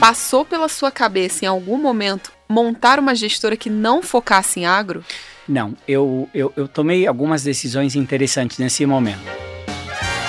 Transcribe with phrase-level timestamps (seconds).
[0.00, 5.02] Passou pela sua cabeça em algum momento montar uma gestora que não focasse em agro?
[5.48, 9.20] Não, eu, eu, eu tomei algumas decisões interessantes nesse momento.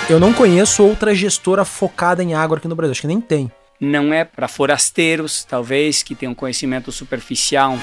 [0.09, 3.51] Eu não conheço outra gestora focada em agro aqui no Brasil, acho que nem tem.
[3.79, 7.77] Não é para forasteiros, talvez, que tenham conhecimento superficial.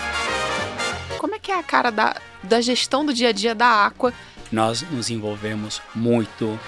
[1.18, 4.12] Como é que é a cara da, da gestão do dia a dia da Aqua?
[4.50, 6.58] Nós nos envolvemos muito.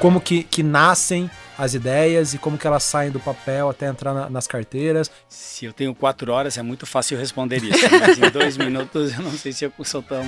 [0.00, 4.14] Como que, que nascem as ideias e como que elas saem do papel até entrar
[4.14, 5.10] na, nas carteiras.
[5.28, 9.22] Se eu tenho quatro horas, é muito fácil responder isso, mas em dois minutos eu
[9.22, 10.24] não sei se eu sou tão,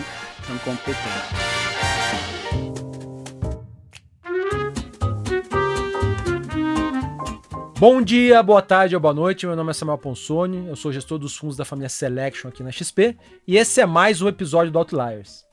[0.46, 1.54] tão competente.
[7.78, 9.46] Bom dia, boa tarde ou boa noite.
[9.46, 12.70] Meu nome é Samuel Ponsoni, eu sou gestor dos fundos da família Selection aqui na
[12.70, 13.16] XP
[13.46, 15.43] e esse é mais um episódio do Outliers.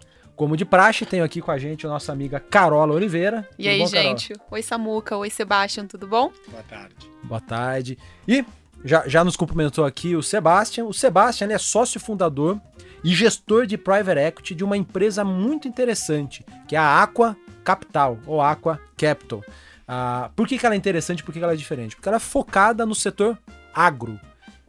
[0.41, 3.47] Como de praxe, tenho aqui com a gente a nossa amiga Carola Oliveira.
[3.59, 4.33] E tudo aí, bom, gente?
[4.49, 5.15] Oi, Samuca.
[5.15, 5.85] Oi, Sebastião.
[5.85, 6.31] Tudo bom?
[6.49, 7.11] Boa tarde.
[7.21, 7.95] Boa tarde.
[8.27, 8.43] E
[8.83, 10.87] já, já nos cumprimentou aqui o Sebastião.
[10.87, 12.59] O Sebastião é sócio fundador
[13.03, 18.17] e gestor de private equity de uma empresa muito interessante, que é a Aqua Capital,
[18.25, 19.43] ou Aqua Capital.
[19.87, 21.23] Ah, por que, que ela é interessante?
[21.23, 21.95] Por que, que ela é diferente?
[21.95, 23.37] Porque ela é focada no setor
[23.71, 24.19] agro.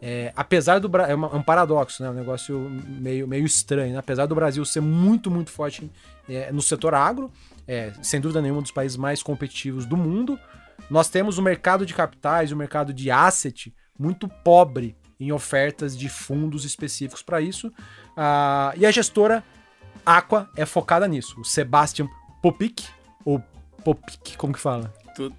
[0.04, 2.10] É, apesar do é, uma, é, um paradoxo, né?
[2.10, 3.92] Um negócio meio, meio estranho.
[3.92, 3.98] Né?
[3.98, 5.88] Apesar do Brasil ser muito, muito forte
[6.28, 7.30] é, no setor agro,
[7.68, 10.36] é, sem dúvida nenhuma um dos países mais competitivos do mundo,
[10.90, 16.08] nós temos o mercado de capitais, o mercado de asset muito pobre em ofertas de
[16.08, 17.72] fundos específicos para isso.
[18.16, 19.44] Ah, e a gestora
[20.04, 21.40] Aqua é focada nisso.
[21.40, 22.08] O Sebastian
[22.42, 22.84] Popik,
[23.24, 23.40] ou
[23.84, 24.92] Popik, como que fala?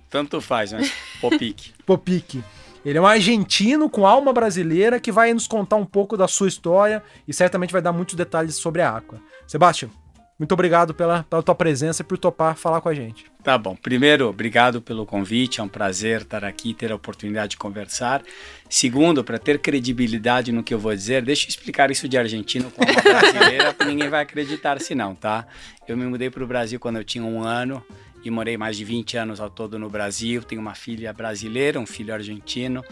[0.09, 1.73] tanto faz, mas Popik.
[1.85, 2.43] Popik.
[2.85, 6.47] Ele é um argentino com alma brasileira que vai nos contar um pouco da sua
[6.47, 9.21] história e certamente vai dar muitos detalhes sobre a Aqua.
[9.47, 9.89] Sebastião,
[10.37, 13.25] muito obrigado pela, pela tua presença e por topar falar com a gente.
[13.43, 13.75] Tá bom.
[13.75, 15.61] Primeiro, obrigado pelo convite.
[15.61, 18.21] É um prazer estar aqui, ter a oportunidade de conversar.
[18.69, 22.71] Segundo, para ter credibilidade no que eu vou dizer, deixa eu explicar isso de argentino
[22.71, 25.45] com uma brasileira, ninguém vai acreditar se não, tá?
[25.87, 27.81] Eu me mudei para o Brasil quando eu tinha um ano
[28.23, 30.43] e morei mais de 20 anos ao todo no Brasil.
[30.43, 32.83] Tenho uma filha brasileira, um filho argentino,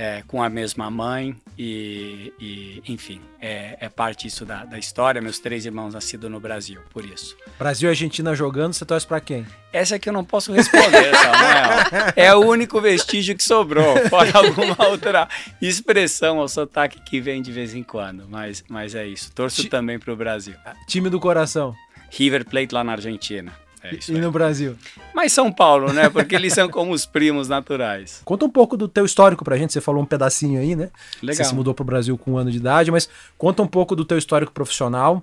[0.00, 5.20] é, com a mesma mãe e, e enfim, é, é, parte isso da, da, história.
[5.20, 7.36] Meus três irmãos nascidos no Brasil, por isso.
[7.58, 9.46] Brasil e Argentina jogando, você torce para quem?
[9.70, 12.12] Essa aqui eu não posso responder, Samuel.
[12.16, 14.08] É o único vestígio que sobrou.
[14.08, 15.28] Fora alguma outra
[15.60, 18.26] expressão ou sotaque que vem de vez em quando.
[18.26, 19.30] Mas, mas é isso.
[19.32, 20.54] Torço Ti também para o Brasil.
[20.86, 21.76] Time do coração.
[22.10, 23.52] River Plate lá na Argentina.
[23.82, 24.76] É e no Brasil?
[25.14, 26.08] Mas São Paulo, né?
[26.10, 28.20] Porque eles são como os primos naturais.
[28.24, 29.72] Conta um pouco do teu histórico pra gente.
[29.72, 30.90] Você falou um pedacinho aí, né?
[31.22, 31.36] Legal.
[31.36, 33.08] Você se mudou pro Brasil com um ano de idade, mas
[33.38, 35.22] conta um pouco do teu histórico profissional,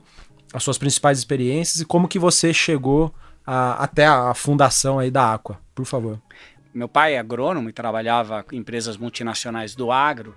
[0.51, 3.13] as suas principais experiências e como que você chegou
[3.45, 6.19] a, até a fundação aí da Aqua, por favor.
[6.74, 10.35] Meu pai é agrônomo e trabalhava em empresas multinacionais do agro.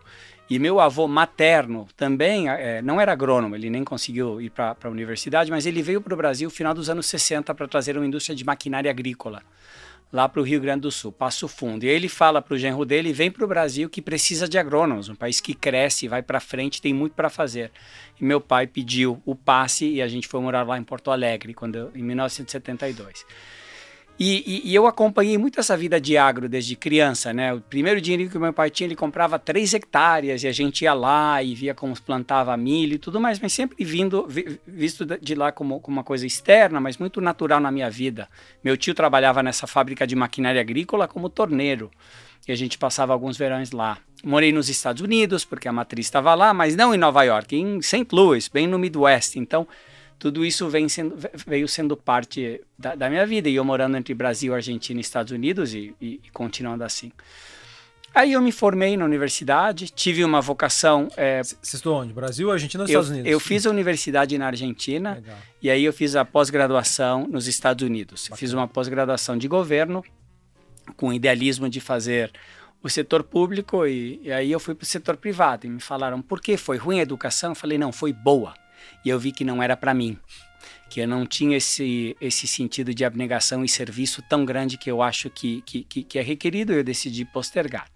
[0.50, 4.88] E meu avô materno também é, não era agrônomo, ele nem conseguiu ir para a
[4.88, 8.04] universidade, mas ele veio para o Brasil no final dos anos 60 para trazer uma
[8.04, 9.44] indústria de maquinária agrícola
[10.12, 11.84] lá para o Rio Grande do Sul, Passo Fundo.
[11.84, 15.08] E ele fala para o genro dele, vem para o Brasil que precisa de agrônomos,
[15.08, 17.70] um país que cresce, vai para frente, tem muito para fazer.
[18.20, 21.54] E meu pai pediu o passe e a gente foi morar lá em Porto Alegre,
[21.54, 23.24] quando, em 1972.
[24.22, 27.54] E, e, e, eu acompanhei muito essa vida de agro desde criança, né?
[27.54, 30.92] O primeiro dinheiro que meu pai tinha, ele comprava três hectares e a gente ia
[30.92, 34.28] lá e via como plantava milho e tudo mais, mas sempre vindo,
[34.66, 38.28] visto de lá como, como uma coisa externa, mas muito natural na minha vida.
[38.62, 41.90] Meu tio trabalhava nessa fábrica de maquinária agrícola como torneiro
[42.46, 43.96] e a gente passava alguns verões lá.
[44.22, 47.80] Morei nos Estados Unidos, porque a matriz estava lá, mas não em Nova York, em
[47.80, 48.06] St.
[48.12, 49.36] Louis, bem no Midwest.
[49.36, 49.66] Então,
[50.20, 51.16] tudo isso vem sendo,
[51.46, 53.48] veio sendo parte da, da, minha vida.
[53.48, 57.10] E eu morando entre Brasil, Argentina e Estados Unidos e, e, e, continuando assim.
[58.14, 61.08] Aí eu me formei na universidade, tive uma vocação.
[61.16, 62.12] É, Você estudou onde?
[62.12, 63.32] Brasil, Argentina ou Estados eu, Unidos?
[63.32, 65.38] Eu fiz a universidade na Argentina Legal.
[65.62, 68.28] e aí eu fiz a pós-graduação nos Estados Unidos.
[68.36, 70.04] Fiz uma pós-graduação de governo
[70.98, 72.30] com idealismo de fazer
[72.82, 76.20] o setor público e, e aí eu fui para o setor privado e me falaram
[76.20, 77.52] por que foi ruim a educação?
[77.52, 78.52] Eu falei não, foi boa
[79.04, 80.18] e eu vi que não era para mim,
[80.88, 85.02] que eu não tinha esse, esse sentido de abnegação e serviço tão grande que eu
[85.02, 87.86] acho que, que, que é requerido eu decidi postergar.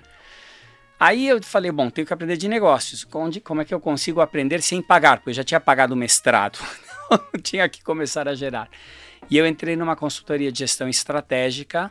[0.98, 3.06] Aí eu falei, bom, tenho que aprender de negócios.
[3.12, 5.18] Onde, como é que eu consigo aprender sem pagar?
[5.18, 6.58] Porque eu já tinha pagado o mestrado,
[7.42, 8.70] tinha que começar a gerar.
[9.28, 11.90] E eu entrei numa consultoria de gestão estratégica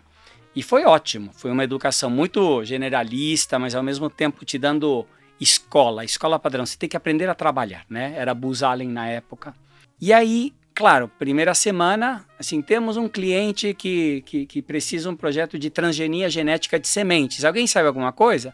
[0.56, 1.32] e foi ótimo.
[1.34, 5.06] Foi uma educação muito generalista, mas ao mesmo tempo te dando
[5.40, 6.66] escola, escola padrão.
[6.66, 8.14] Você tem que aprender a trabalhar, né?
[8.16, 9.54] Era Buzz Allen na época.
[10.00, 15.58] E aí, claro, primeira semana, assim, temos um cliente que, que, que precisa um projeto
[15.58, 17.46] de transgenia genética de sementes.
[17.46, 18.54] Alguém sabe alguma coisa?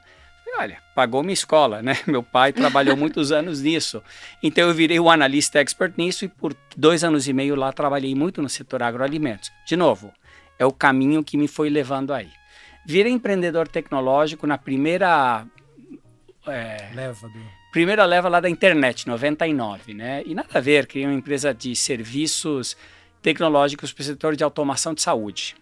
[0.59, 1.97] olha, pagou minha escola, né?
[2.05, 4.03] Meu pai trabalhou muitos anos nisso.
[4.43, 8.13] Então eu virei o analista expert nisso e por dois anos e meio lá trabalhei
[8.13, 9.51] muito no setor agroalimentos.
[9.65, 10.13] De novo,
[10.57, 12.29] é o caminho que me foi levando aí.
[12.85, 15.45] Virei empreendedor tecnológico na primeira
[16.47, 17.39] é, leva do...
[17.71, 20.23] primeira leva lá da internet, 99, né?
[20.25, 22.77] E nada a ver, criei uma empresa de serviços
[23.21, 25.55] tecnológicos para o setor de automação de saúde.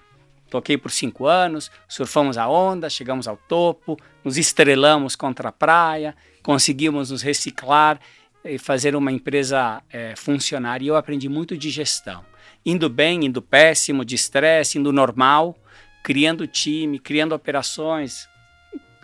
[0.49, 6.15] Toquei por cinco anos, surfamos a onda, chegamos ao topo, nos estrelamos contra a praia,
[6.41, 7.99] conseguimos nos reciclar
[8.45, 10.81] e fazer uma empresa é, funcionar.
[10.81, 12.23] E eu aprendi muito de gestão.
[12.65, 15.57] Indo bem, indo péssimo, de estresse, indo normal,
[16.01, 18.29] criando time, criando operações,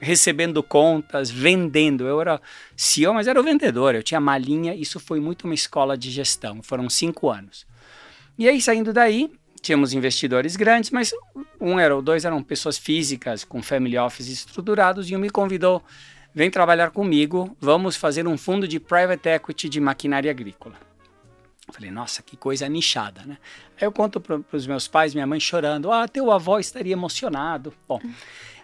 [0.04, 2.06] recebendo contas, vendendo.
[2.06, 2.42] Eu era
[2.76, 3.96] CEO, mas era o vendedor.
[3.96, 4.76] Eu tinha malinha.
[4.76, 6.62] Isso foi muito uma escola de gestão.
[6.62, 7.66] Foram cinco anos.
[8.38, 11.14] E aí, saindo daí, tínhamos investidores grandes, mas
[11.60, 15.82] um era ou dois eram pessoas físicas com family office estruturados e um me convidou,
[16.36, 20.76] vem trabalhar comigo, vamos fazer um fundo de private equity de maquinária agrícola.
[21.72, 23.38] Falei, nossa, que coisa nichada, né?
[23.80, 27.74] Aí eu conto para os meus pais, minha mãe chorando, ah, teu avô estaria emocionado.
[27.88, 28.02] Bom,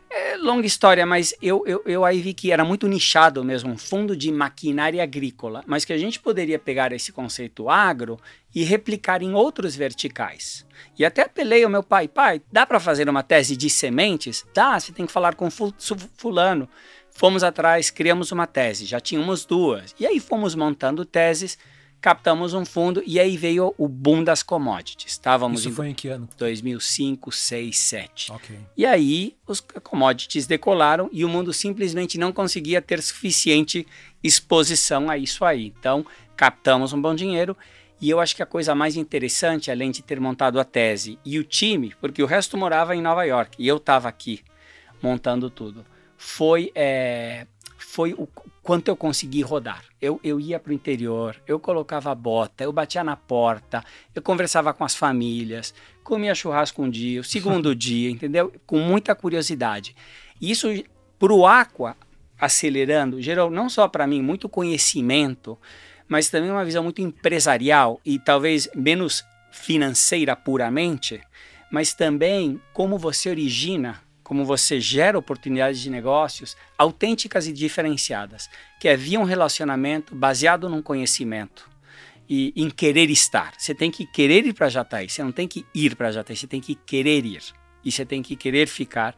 [0.10, 3.78] é longa história, mas eu, eu, eu aí vi que era muito nichado mesmo, um
[3.78, 8.20] fundo de maquinária agrícola, mas que a gente poderia pegar esse conceito agro
[8.54, 10.66] e replicar em outros verticais.
[10.98, 14.46] E até apelei ao meu pai, pai, dá para fazer uma tese de sementes?
[14.54, 15.50] Dá, você tem que falar com
[16.18, 16.68] fulano.
[17.12, 19.94] Fomos atrás, criamos uma tese, já tínhamos duas.
[20.00, 21.58] E aí fomos montando teses
[22.02, 25.12] captamos um fundo e aí veio o boom das commodities.
[25.12, 26.30] Estávamos Isso em foi em que ano?
[26.38, 28.32] 2005, 6, 7.
[28.32, 28.60] Okay.
[28.78, 33.86] E aí os commodities decolaram e o mundo simplesmente não conseguia ter suficiente
[34.24, 35.74] exposição a isso aí.
[35.78, 36.06] Então,
[36.36, 37.56] captamos um bom dinheiro
[38.02, 41.38] e eu acho que a coisa mais interessante, além de ter montado a tese e
[41.38, 44.42] o time, porque o resto morava em Nova York e eu estava aqui
[45.02, 45.86] montando tudo,
[46.18, 47.46] foi é,
[47.78, 48.28] foi o
[48.62, 49.84] quanto eu consegui rodar.
[50.02, 53.84] Eu, eu ia para o interior, eu colocava a bota, eu batia na porta,
[54.14, 55.74] eu conversava com as famílias,
[56.04, 58.54] comia churrasco um dia, o segundo dia, entendeu?
[58.66, 59.96] Com muita curiosidade.
[60.42, 60.68] isso
[61.18, 61.98] para o Aqua,
[62.40, 65.58] acelerando, gerou não só para mim muito conhecimento,
[66.08, 71.22] mas também uma visão muito empresarial e talvez menos financeira puramente,
[71.72, 78.48] mas também como você origina como você gera oportunidades de negócios autênticas e diferenciadas,
[78.80, 81.68] que é via um relacionamento baseado num conhecimento
[82.30, 83.56] e em querer estar.
[83.58, 86.46] Você tem que querer ir para Jataí, você não tem que ir para Jataí, você
[86.46, 87.42] tem que querer ir
[87.84, 89.16] e você tem que querer ficar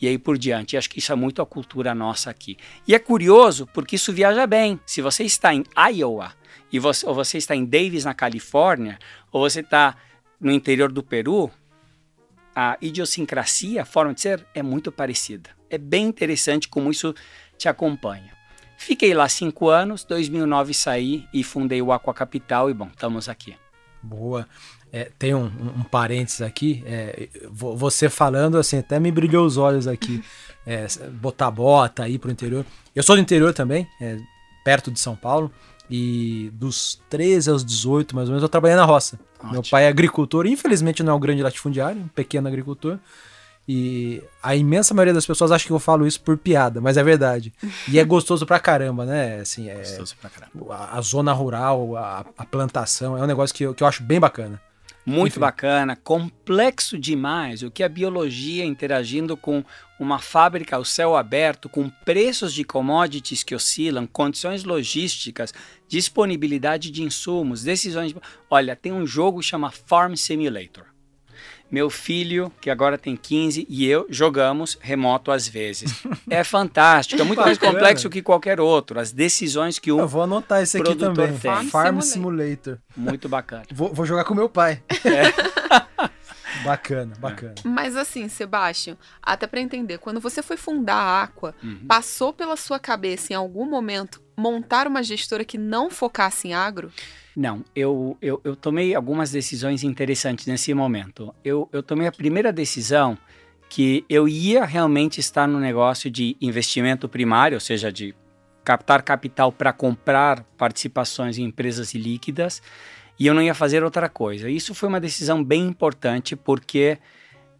[0.00, 0.76] e aí por diante.
[0.76, 2.56] E acho que isso é muito a cultura nossa aqui.
[2.88, 4.80] E é curioso porque isso viaja bem.
[4.86, 5.62] Se você está em
[5.92, 6.32] Iowa
[6.72, 8.98] e você, ou você está em Davis, na Califórnia,
[9.30, 9.94] ou você está
[10.40, 11.50] no interior do Peru,
[12.54, 15.50] a idiosincrasia, a forma de ser, é muito parecida.
[15.68, 17.14] É bem interessante como isso
[17.58, 18.32] te acompanha.
[18.76, 23.56] Fiquei lá cinco anos, 2009 saí e fundei o Aqua Capital e bom, estamos aqui.
[24.02, 24.46] Boa.
[24.92, 29.88] É, tem um, um, parênteses aqui, é, você falando assim, até me brilhou os olhos
[29.88, 30.22] aqui,
[30.64, 32.64] é, botar bota aí pro interior.
[32.94, 34.18] Eu sou do interior também, é,
[34.64, 35.50] perto de São Paulo,
[35.90, 39.18] e dos 13 aos 18, mais ou menos, eu trabalhei na roça.
[39.38, 39.52] Ótimo.
[39.52, 42.98] Meu pai é agricultor, infelizmente não é um grande latifundiário, um pequeno agricultor.
[43.66, 47.02] E a imensa maioria das pessoas acha que eu falo isso por piada, mas é
[47.02, 47.52] verdade.
[47.88, 49.40] E é gostoso pra caramba, né?
[49.40, 50.74] Assim, é, gostoso pra caramba.
[50.74, 54.02] A, a zona rural, a, a, plantação, é um negócio que eu, que eu acho
[54.02, 54.60] bem bacana.
[55.06, 55.40] Muito Enfim.
[55.40, 57.62] bacana, complexo demais.
[57.62, 59.62] O que a biologia interagindo com
[59.98, 65.52] uma fábrica ao céu aberto, com preços de commodities que oscilam, condições logísticas,
[65.94, 68.12] disponibilidade de insumos, decisões.
[68.50, 70.86] Olha, tem um jogo que chama Farm Simulator.
[71.70, 76.02] Meu filho, que agora tem 15, e eu jogamos remoto às vezes.
[76.28, 78.98] É fantástico, é muito mais complexo que qualquer outro.
[78.98, 80.00] As decisões que um.
[80.00, 81.28] Eu vou anotar esse aqui também.
[81.28, 81.38] Tem.
[81.38, 82.78] Farm, Farm Simulator.
[82.96, 83.64] Muito bacana.
[83.72, 84.82] Vou, vou jogar com meu pai.
[85.04, 85.44] É.
[86.64, 87.54] Bacana, bacana.
[87.64, 91.86] Mas assim, Sebastião, até para entender, quando você foi fundar a Aqua, uhum.
[91.86, 96.90] passou pela sua cabeça em algum momento montar uma gestora que não focasse em agro?
[97.36, 101.34] Não, eu, eu, eu tomei algumas decisões interessantes nesse momento.
[101.44, 103.18] Eu, eu tomei a primeira decisão
[103.68, 108.14] que eu ia realmente estar no negócio de investimento primário, ou seja, de
[108.62, 112.62] captar capital para comprar participações em empresas líquidas,
[113.18, 114.48] e eu não ia fazer outra coisa.
[114.48, 116.98] Isso foi uma decisão bem importante porque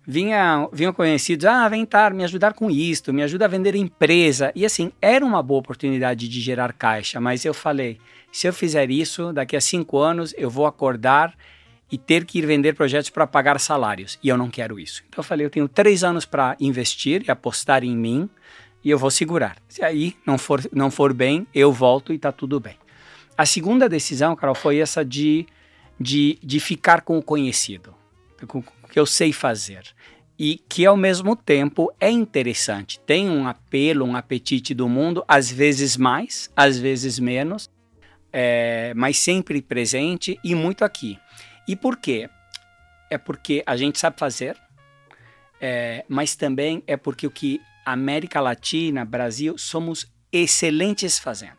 [0.07, 4.53] vinha, vinham conhecidos, ah, vem estar, me ajudar com isto, me ajuda a vender empresa.
[4.55, 7.99] E assim, era uma boa oportunidade de gerar caixa, mas eu falei,
[8.31, 11.35] se eu fizer isso, daqui a cinco anos eu vou acordar
[11.91, 14.19] e ter que ir vender projetos para pagar salários.
[14.23, 15.05] E eu não quero isso.
[15.09, 18.29] Então eu falei, eu tenho três anos para investir e apostar em mim
[18.83, 19.57] e eu vou segurar.
[19.69, 22.77] Se aí não for, não for bem, eu volto e está tudo bem.
[23.37, 25.47] A segunda decisão, Carol, foi essa de,
[25.99, 27.95] de, de ficar com o conhecido,
[28.47, 29.83] com o que eu sei fazer.
[30.39, 35.51] E que ao mesmo tempo é interessante, tem um apelo, um apetite do mundo, às
[35.51, 37.71] vezes mais, às vezes menos,
[38.33, 41.19] é, mas sempre presente e muito aqui.
[41.69, 42.29] E por quê?
[43.09, 44.57] É porque a gente sabe fazer,
[45.61, 51.59] é, mas também é porque o que América Latina, Brasil, somos excelentes fazendo.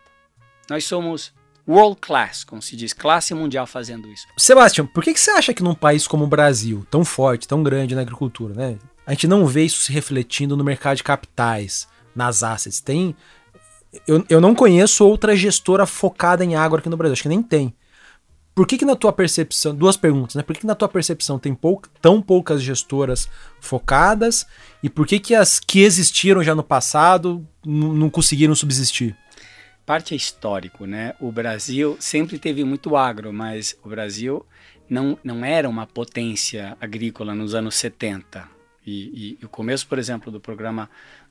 [0.69, 1.33] Nós somos
[1.67, 4.27] world class, como se diz, classe mundial fazendo isso.
[4.37, 7.63] Sebastião, por que, que você acha que num país como o Brasil, tão forte, tão
[7.63, 11.87] grande na agricultura, né, a gente não vê isso se refletindo no mercado de capitais,
[12.15, 12.79] nas assets?
[12.79, 13.15] Tem.
[14.07, 17.41] Eu, eu não conheço outra gestora focada em água aqui no Brasil, acho que nem
[17.41, 17.73] tem.
[18.55, 20.41] Por que, que na tua percepção, duas perguntas, né?
[20.41, 23.27] Por que, que na tua percepção tem pou, tão poucas gestoras
[23.59, 24.45] focadas
[24.81, 29.15] e por que, que as que existiram já no passado não conseguiram subsistir?
[29.85, 31.13] Parte é histórico, né?
[31.19, 34.45] O Brasil sempre teve muito agro, mas o Brasil
[34.89, 38.47] não, não era uma potência agrícola nos anos 70.
[38.85, 40.89] E, e o começo, por exemplo, do programa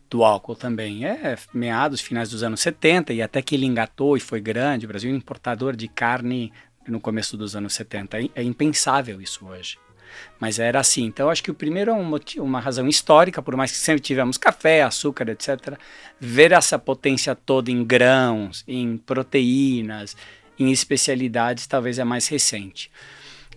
[0.09, 4.21] do álcool também é meados, finais dos anos 70 e até que ele engatou e
[4.21, 4.85] foi grande.
[4.85, 6.53] O Brasil é importador de carne
[6.87, 8.21] no começo dos anos 70.
[8.21, 9.79] É, é impensável isso hoje.
[10.39, 11.05] Mas era assim.
[11.05, 14.01] Então, acho que o primeiro é um motivo, uma razão histórica, por mais que sempre
[14.01, 15.79] tivemos café, açúcar, etc.
[16.21, 20.17] Ver essa potência toda em grãos, em proteínas,
[20.59, 22.91] em especialidades, talvez é mais recente.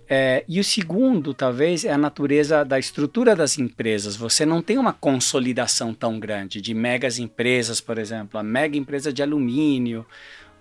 [0.10, 4.16] É, e o segundo, talvez, é a natureza da estrutura das empresas.
[4.16, 9.12] Você não tem uma consolidação tão grande de megas empresas, por exemplo, a mega empresa
[9.12, 10.06] de alumínio,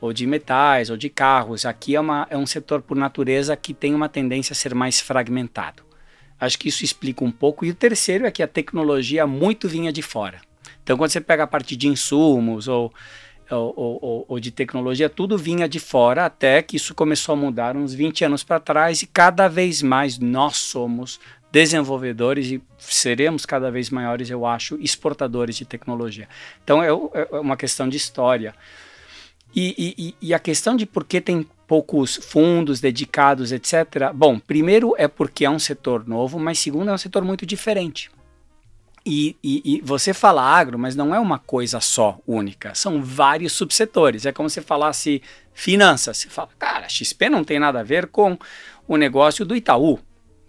[0.00, 1.64] ou de metais, ou de carros.
[1.64, 5.00] Aqui é, uma, é um setor, por natureza, que tem uma tendência a ser mais
[5.00, 5.85] fragmentado.
[6.38, 7.64] Acho que isso explica um pouco.
[7.64, 10.40] E o terceiro é que a tecnologia muito vinha de fora.
[10.82, 12.92] Então, quando você pega a parte de insumos ou,
[13.50, 17.76] ou, ou, ou de tecnologia, tudo vinha de fora, até que isso começou a mudar
[17.76, 21.18] uns 20 anos para trás, e cada vez mais nós somos
[21.50, 26.28] desenvolvedores e seremos cada vez maiores, eu acho, exportadores de tecnologia.
[26.62, 28.54] Então, é, é uma questão de história.
[29.54, 34.12] E, e, e, a questão de por que tem poucos fundos dedicados, etc.
[34.14, 38.10] Bom, primeiro é porque é um setor novo, mas segundo é um setor muito diferente.
[39.04, 43.52] E, e, e, você fala agro, mas não é uma coisa só única, são vários
[43.52, 44.26] subsetores.
[44.26, 45.22] É como se falasse
[45.54, 46.18] finanças.
[46.18, 48.36] Você fala, cara, XP não tem nada a ver com
[48.88, 50.00] o negócio do Itaú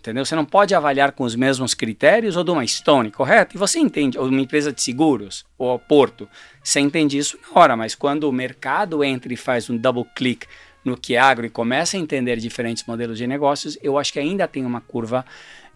[0.08, 0.24] entendeu?
[0.24, 3.56] Você não pode avaliar com os mesmos critérios ou de uma Stone, correto?
[3.56, 6.30] E você entende, ou uma empresa de seguros, ou Porto,
[6.64, 10.48] você entende isso na hora, mas quando o mercado entra e faz um double click
[10.88, 14.20] no que é agro e começa a entender diferentes modelos de negócios, eu acho que
[14.20, 15.26] ainda tem uma curva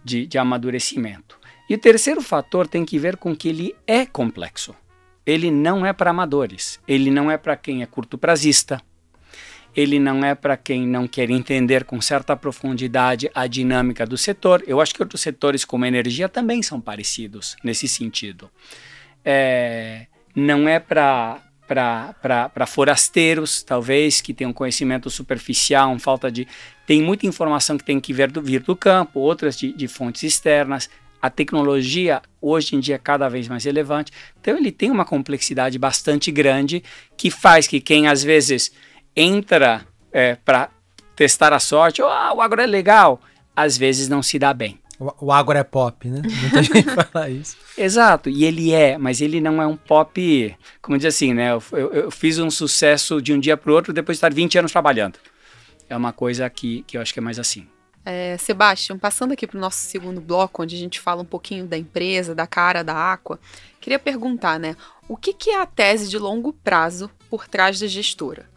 [0.04, 1.38] de, de amadurecimento.
[1.68, 4.74] E o terceiro fator tem que ver com que ele é complexo.
[5.24, 8.82] Ele não é para amadores, ele não é para quem é curto prazista,
[9.74, 14.62] ele não é para quem não quer entender com certa profundidade a dinâmica do setor.
[14.66, 18.50] Eu acho que outros setores, como energia, também são parecidos nesse sentido.
[19.24, 26.46] É, não é para para forasteiros, talvez, que tenham conhecimento superficial, falta de.
[26.86, 30.22] Tem muita informação que tem que vir do, vir do campo, outras de, de fontes
[30.22, 30.90] externas.
[31.20, 34.12] A tecnologia, hoje em dia, é cada vez mais relevante.
[34.40, 36.82] Então, ele tem uma complexidade bastante grande
[37.16, 38.72] que faz que quem, às vezes,
[39.14, 40.68] entra é, para
[41.14, 43.20] testar a sorte, oh, o agro é legal,
[43.54, 44.81] às vezes não se dá bem.
[45.02, 46.22] O, o agro é pop, né?
[46.22, 47.56] Muita gente fala isso.
[47.76, 51.52] Exato, e ele é, mas ele não é um pop, como diz assim, né?
[51.52, 54.32] Eu, eu, eu fiz um sucesso de um dia para o outro depois de estar
[54.32, 55.18] 20 anos trabalhando.
[55.88, 57.66] É uma coisa que, que eu acho que é mais assim.
[58.04, 61.66] É, Sebastião, passando aqui para o nosso segundo bloco, onde a gente fala um pouquinho
[61.66, 63.38] da empresa, da cara da Aqua,
[63.80, 64.76] queria perguntar, né?
[65.08, 68.51] O que, que é a tese de longo prazo por trás da gestora?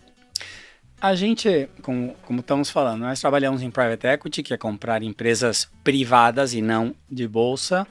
[1.06, 5.70] A gente, como, como estamos falando, nós trabalhamos em private equity, que é comprar empresas
[5.84, 7.86] privadas e não de bolsa,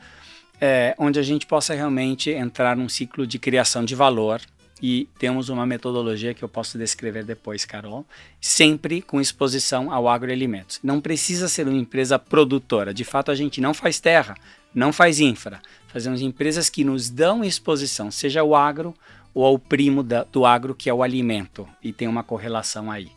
[0.61, 4.41] é, onde a gente possa realmente entrar num ciclo de criação de valor.
[4.83, 8.05] E temos uma metodologia que eu posso descrever depois, Carol,
[8.41, 10.81] sempre com exposição ao agroalimentos.
[10.83, 14.35] Não precisa ser uma empresa produtora, de fato a gente não faz terra,
[14.75, 18.93] não faz infra, fazemos empresas que nos dão exposição, seja o agro
[19.35, 23.11] ou ao primo da, do agro, que é o alimento, e tem uma correlação aí.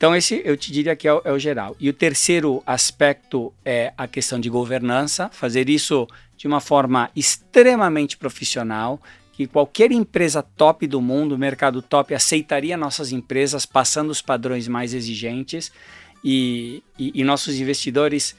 [0.00, 1.76] Então, esse eu te diria que é o, é o, geral.
[1.78, 6.06] E o terceiro aspecto é a questão de governança, fazer isso
[6.36, 9.00] de uma forma extremamente profissional,
[9.32, 14.94] que qualquer empresa top do mundo, mercado top, aceitaria nossas empresas passando os padrões mais
[14.94, 15.70] exigentes
[16.24, 18.36] e, e, e nossos investidores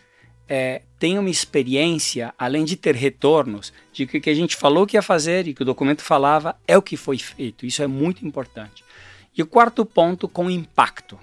[0.48, 4.86] é, tem uma experiência, além de ter retornos, de que o que a gente falou
[4.86, 7.66] que ia fazer e que o documento falava é o que foi feito.
[7.66, 8.84] Isso é muito importante.
[9.36, 11.18] E o quarto ponto, com impacto.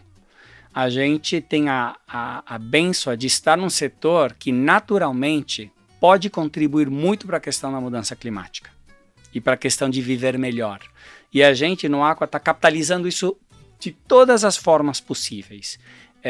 [0.74, 5.70] A gente tem a, a, a benção de estar num setor que naturalmente
[6.00, 8.70] pode contribuir muito para a questão da mudança climática
[9.34, 10.80] e para a questão de viver melhor.
[11.32, 13.36] E a gente no Aqua está capitalizando isso
[13.78, 15.78] de todas as formas possíveis.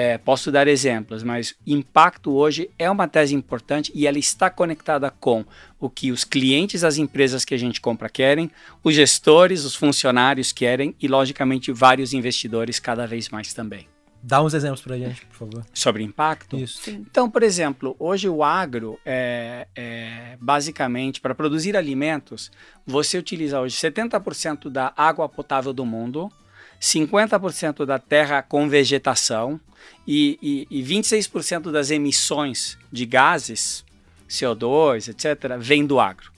[0.01, 5.11] É, posso dar exemplos, mas impacto hoje é uma tese importante e ela está conectada
[5.11, 5.45] com
[5.81, 8.49] o que os clientes das empresas que a gente compra querem,
[8.85, 13.89] os gestores, os funcionários querem e, logicamente, vários investidores cada vez mais também.
[14.23, 15.67] Dá uns exemplos para a gente, por favor.
[15.75, 16.57] Sobre impacto?
[16.57, 16.81] Isso.
[16.81, 17.05] Sim.
[17.11, 22.53] Então, por exemplo, hoje o agro é, é basicamente para produzir alimentos,
[22.87, 26.31] você utiliza hoje 70% da água potável do mundo,
[26.81, 29.61] 50% da terra com vegetação
[30.07, 33.85] e, e, e 26% das emissões de gases,
[34.29, 36.31] CO2, etc., vem do agro.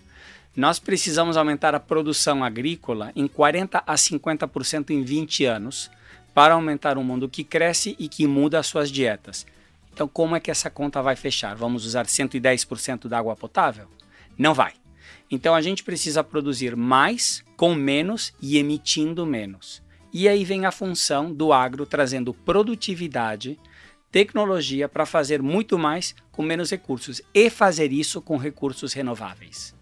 [0.56, 5.90] Nós precisamos aumentar a produção agrícola em 40 a 50% em 20 anos
[6.34, 9.46] para aumentar um mundo que cresce e que muda as suas dietas.
[9.92, 11.54] Então, como é que essa conta vai fechar?
[11.54, 13.86] Vamos usar 110% da água potável?
[14.36, 14.72] Não vai.
[15.30, 19.82] Então, a gente precisa produzir mais com menos e emitindo menos.
[20.12, 23.58] E aí vem a função do agro trazendo produtividade,
[24.10, 29.74] tecnologia para fazer muito mais com menos recursos e fazer isso com recursos renováveis.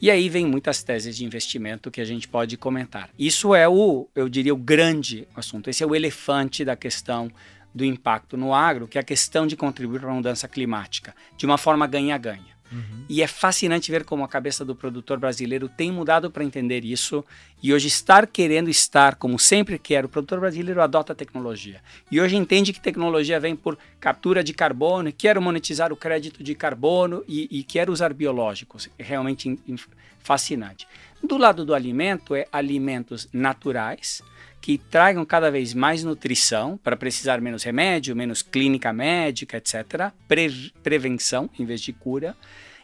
[0.00, 3.10] E aí vem muitas teses de investimento que a gente pode comentar.
[3.18, 5.68] Isso é o, eu diria, o grande assunto.
[5.68, 7.30] Esse é o elefante da questão
[7.74, 11.44] do impacto no agro, que é a questão de contribuir para a mudança climática, de
[11.44, 12.57] uma forma ganha-ganha.
[12.70, 13.04] Uhum.
[13.08, 17.24] E é fascinante ver como a cabeça do produtor brasileiro tem mudado para entender isso
[17.62, 21.80] e hoje estar querendo estar, como sempre quer, o produtor brasileiro adota a tecnologia.
[22.10, 26.54] E hoje entende que tecnologia vem por captura de carbono, quer monetizar o crédito de
[26.54, 28.88] carbono e, e quer usar biológicos.
[28.98, 29.76] É realmente in, in,
[30.22, 30.86] fascinante.
[31.22, 34.22] Do lado do alimento, é alimentos naturais,
[34.60, 40.12] que tragam cada vez mais nutrição para precisar menos remédio, menos clínica médica, etc.
[40.26, 42.36] Pre prevenção em vez de cura.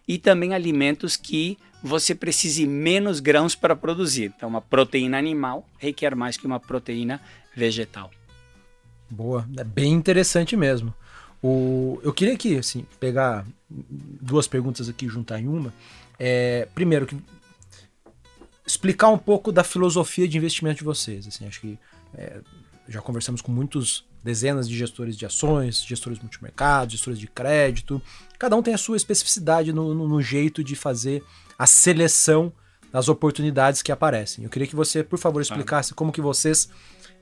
[0.07, 4.33] E também alimentos que você precise menos grãos para produzir.
[4.37, 7.21] Então, uma proteína animal requer mais que uma proteína
[7.55, 8.11] vegetal.
[9.11, 10.95] Boa, é bem interessante mesmo.
[11.43, 15.75] O, eu queria aqui, assim, pegar duas perguntas aqui juntar em uma.
[16.19, 17.17] É, primeiro, que
[18.67, 21.27] explicar um pouco da filosofia de investimento de vocês.
[21.27, 21.79] Assim, acho que
[22.15, 22.41] é,
[22.89, 28.01] já conversamos com muitos dezenas de gestores de ações, gestores multimercados, gestores de crédito.
[28.39, 31.23] Cada um tem a sua especificidade no, no, no jeito de fazer
[31.59, 32.53] a seleção
[32.93, 34.45] das oportunidades que aparecem.
[34.45, 36.69] Eu queria que você, por favor, explicasse como que vocês,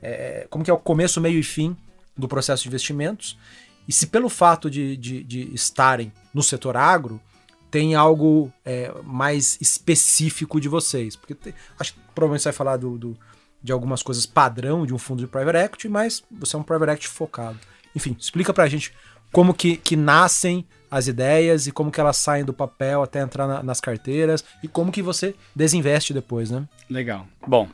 [0.01, 1.77] é, como que é o começo, meio e fim
[2.17, 3.39] do processo de investimentos
[3.87, 7.21] e se pelo fato de, de, de estarem no setor agro,
[7.71, 11.17] tem algo é, mais específico de vocês.
[11.17, 13.19] Porque tem, acho que provavelmente você vai falar do, do,
[13.63, 16.93] de algumas coisas padrão de um fundo de private equity, mas você é um private
[16.93, 17.59] equity focado.
[17.95, 18.93] Enfim, explica pra gente
[19.31, 23.47] como que, que nascem as ideias e como que elas saem do papel até entrar
[23.47, 26.69] na, nas carteiras e como que você desinveste depois, né?
[26.91, 27.27] Legal.
[27.47, 27.69] Bom,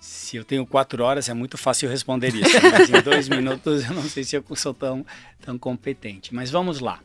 [0.00, 3.92] se eu tenho quatro horas é muito fácil responder isso, mas em dois minutos eu
[3.92, 5.04] não sei se eu sou tão,
[5.42, 6.34] tão competente.
[6.34, 7.00] Mas vamos lá.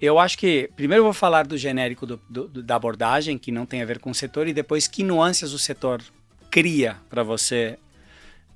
[0.00, 3.64] Eu acho que primeiro eu vou falar do genérico do, do, da abordagem, que não
[3.64, 6.02] tem a ver com o setor, e depois que nuances o setor
[6.58, 7.78] cria para você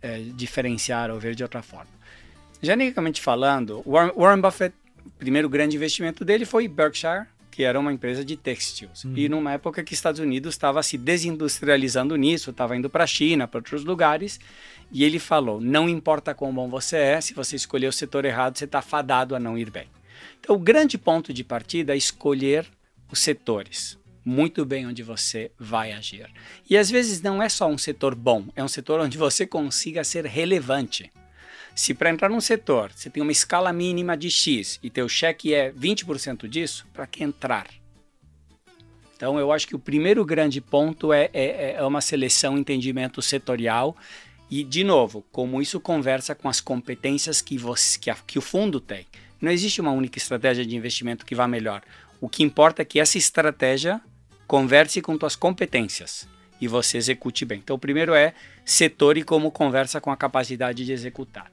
[0.00, 1.90] é, diferenciar ou ver de outra forma.
[2.60, 4.74] Genericamente falando, Warren, Warren Buffett,
[5.06, 9.04] o primeiro grande investimento dele foi Berkshire, que era uma empresa de textiles.
[9.04, 9.14] Uhum.
[9.16, 13.46] E numa época que Estados Unidos estava se desindustrializando nisso, estava indo para a China,
[13.46, 14.40] para outros lugares,
[14.90, 18.58] e ele falou: não importa quão bom você é, se você escolher o setor errado,
[18.58, 19.86] você está fadado a não ir bem.
[20.40, 22.66] Então, o grande ponto de partida é escolher
[23.10, 26.30] os setores muito bem onde você vai agir.
[26.68, 30.04] E às vezes não é só um setor bom, é um setor onde você consiga
[30.04, 31.10] ser relevante.
[31.74, 35.54] Se para entrar num setor você tem uma escala mínima de X e teu cheque
[35.54, 37.66] é 20% disso, para que entrar?
[39.16, 43.96] Então eu acho que o primeiro grande ponto é, é, é uma seleção, entendimento setorial
[44.50, 48.42] e, de novo, como isso conversa com as competências que, você, que, a, que o
[48.42, 49.06] fundo tem.
[49.40, 51.82] Não existe uma única estratégia de investimento que vá melhor.
[52.20, 53.98] O que importa é que essa estratégia
[54.52, 56.28] converse com tuas competências
[56.60, 57.60] e você execute bem.
[57.60, 58.34] Então, o primeiro é
[58.66, 61.50] setor e como conversa com a capacidade de executar.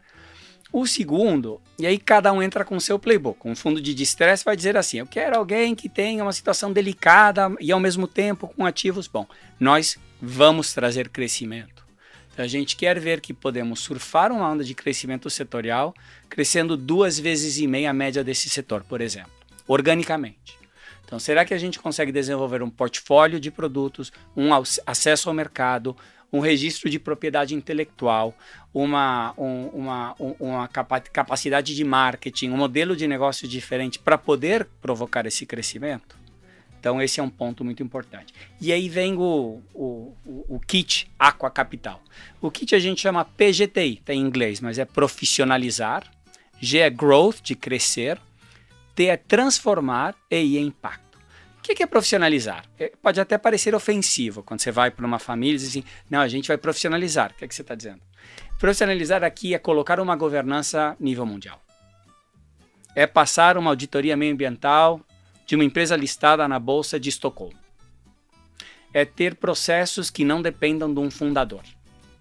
[0.69, 3.39] O segundo, e aí cada um entra com seu playbook.
[3.45, 7.49] Um fundo de distress vai dizer assim: eu quero alguém que tenha uma situação delicada
[7.61, 9.07] e ao mesmo tempo com ativos.
[9.07, 9.25] Bom,
[9.57, 11.85] nós vamos trazer crescimento.
[12.33, 15.95] Então, a gente quer ver que podemos surfar uma onda de crescimento setorial,
[16.27, 19.31] crescendo duas vezes e meia a média desse setor, por exemplo,
[19.65, 20.58] organicamente.
[21.09, 24.51] Então, será que a gente consegue desenvolver um portfólio de produtos, um
[24.85, 25.97] acesso ao mercado,
[26.31, 28.31] um registro de propriedade intelectual,
[28.71, 35.25] uma, um, uma, uma capacidade de marketing, um modelo de negócio diferente para poder provocar
[35.25, 36.15] esse crescimento?
[36.79, 38.31] Então, esse é um ponto muito importante.
[38.61, 40.15] E aí vem o, o,
[40.47, 42.03] o, kit Aqua Capital.
[42.39, 46.03] O kit a gente chama PGTI, tem tá em inglês, mas é profissionalizar.
[46.61, 48.21] G é growth, de crescer.
[49.07, 51.17] É transformar e I é impacto.
[51.57, 52.65] O que é profissionalizar?
[52.79, 56.19] É, pode até parecer ofensivo quando você vai para uma família e diz assim: não,
[56.19, 57.31] a gente vai profissionalizar.
[57.31, 58.01] O que, é que você está dizendo?
[58.57, 61.61] Profissionalizar aqui é colocar uma governança nível mundial.
[62.95, 64.99] É passar uma auditoria ambiental
[65.45, 67.57] de uma empresa listada na Bolsa de Estocolmo.
[68.93, 71.63] É ter processos que não dependam de um fundador.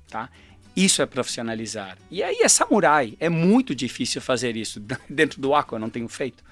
[0.08, 0.30] Tá?
[0.78, 1.98] Isso é profissionalizar.
[2.08, 3.16] E aí é samurai.
[3.18, 4.80] É muito difícil fazer isso.
[5.10, 6.44] Dentro do Aqua eu não tenho feito.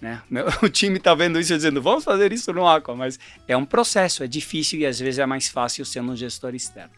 [0.00, 0.22] Né?
[0.30, 2.96] Meu, o time está vendo isso dizendo, vamos fazer isso no Aqua.
[2.96, 6.54] Mas é um processo, é difícil e às vezes é mais fácil sendo um gestor
[6.54, 6.92] externo.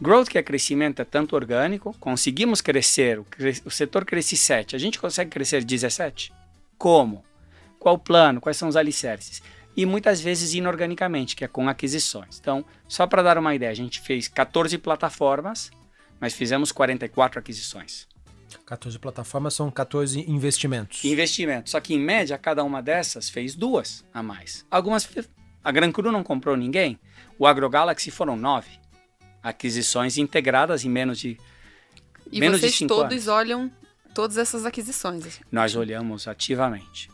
[0.00, 1.94] Growth, que é crescimento, é tanto orgânico.
[2.00, 3.26] Conseguimos crescer, o,
[3.66, 4.74] o setor cresce 7.
[4.74, 6.32] A gente consegue crescer 17?
[6.78, 7.22] Como?
[7.78, 8.40] Qual o plano?
[8.40, 9.42] Quais são os alicerces?
[9.76, 12.38] E muitas vezes inorganicamente, que é com aquisições.
[12.40, 15.70] Então, só para dar uma ideia, a gente fez 14 plataformas,
[16.20, 18.06] mas fizemos 44 aquisições.
[18.64, 21.04] 14 plataformas são 14 investimentos.
[21.04, 21.72] Investimentos.
[21.72, 24.64] Só que em média, cada uma dessas fez duas a mais.
[24.70, 25.08] Algumas.
[25.62, 26.98] A Gran Cru não comprou ninguém.
[27.38, 28.84] O AgroGalaxy foram nove
[29.44, 31.38] aquisições integradas em menos de.
[32.32, 33.28] E menos vocês de cinco todos anos.
[33.28, 33.72] olham
[34.14, 35.40] todas essas aquisições?
[35.50, 37.10] Nós olhamos ativamente.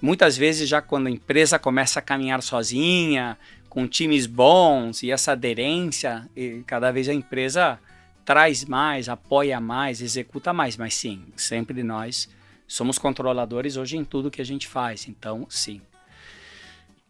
[0.00, 5.32] Muitas vezes, já quando a empresa começa a caminhar sozinha, com times bons e essa
[5.32, 7.78] aderência, e cada vez a empresa
[8.24, 10.76] traz mais, apoia mais, executa mais.
[10.76, 12.28] Mas sim, sempre nós
[12.66, 15.06] somos controladores hoje em tudo que a gente faz.
[15.06, 15.80] Então, sim.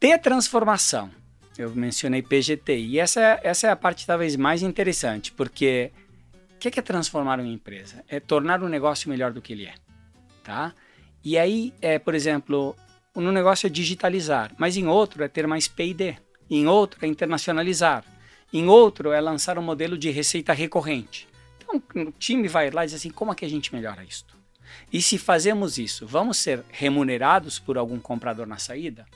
[0.00, 1.10] Tem a transformação.
[1.56, 2.78] Eu mencionei PGT.
[2.78, 5.90] E essa, é, essa é a parte talvez mais interessante, porque
[6.58, 8.04] o que é transformar uma empresa?
[8.08, 9.74] É tornar um negócio melhor do que ele é.
[10.42, 10.74] Tá?
[11.24, 12.74] E aí, é, por exemplo,
[13.14, 16.16] no negócio é digitalizar, mas em outro é ter mais P&D,
[16.50, 18.04] em outro é internacionalizar,
[18.52, 21.28] em outro é lançar um modelo de receita recorrente.
[21.58, 24.36] Então o time vai lá e diz assim, como é que a gente melhora isto?
[24.92, 29.06] E se fazemos isso, vamos ser remunerados por algum comprador na saída?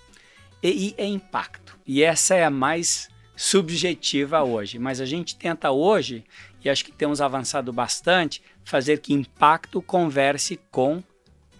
[0.62, 1.78] E, e é impacto.
[1.86, 4.78] E essa é a mais subjetiva hoje.
[4.78, 6.24] Mas a gente tenta hoje,
[6.64, 11.02] e acho que temos avançado bastante, fazer que impacto converse com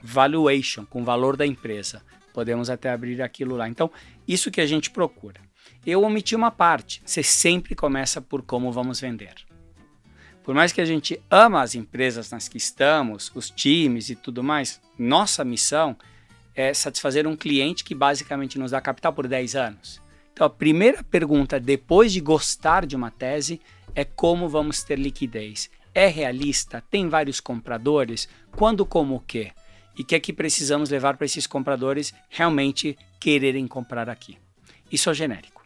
[0.02, 2.02] valuation, com o valor da empresa.
[2.32, 3.68] Podemos até abrir aquilo lá.
[3.68, 3.90] Então,
[4.26, 5.40] isso que a gente procura.
[5.84, 7.02] Eu omiti uma parte.
[7.04, 9.34] Você sempre começa por como vamos vender.
[10.42, 14.42] Por mais que a gente ama as empresas nas que estamos, os times e tudo
[14.42, 15.96] mais, nossa missão
[16.54, 20.02] é satisfazer um cliente que basicamente nos dá capital por 10 anos.
[20.32, 23.60] Então, a primeira pergunta depois de gostar de uma tese
[23.94, 25.70] é como vamos ter liquidez.
[25.94, 26.82] É realista?
[26.90, 28.28] Tem vários compradores?
[28.56, 29.52] Quando, como, o quê?
[29.96, 34.38] e que é que precisamos levar para esses compradores realmente quererem comprar aqui.
[34.90, 35.64] Isso é genérico.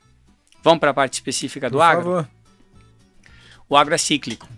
[0.63, 2.05] Vamos para a parte específica do Por agro?
[2.05, 2.29] Favor.
[3.69, 4.49] O agro é cíclico.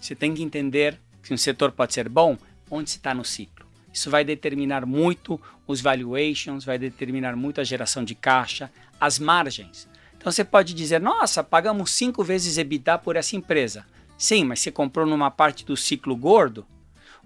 [0.00, 2.36] Você tem que entender que um setor pode ser bom
[2.70, 3.66] onde está no ciclo.
[3.92, 9.86] Isso vai determinar muito os valuations, vai determinar muito a geração de caixa, as margens.
[10.22, 13.84] Então você pode dizer, nossa, pagamos cinco vezes EBITDA por essa empresa.
[14.16, 16.64] Sim, mas você comprou numa parte do ciclo gordo,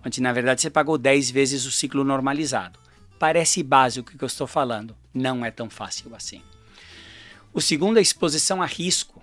[0.05, 2.79] onde na verdade você pagou 10 vezes o ciclo normalizado.
[3.19, 6.41] Parece básico o que eu estou falando, não é tão fácil assim.
[7.53, 9.15] O segundo é a exposição a risco.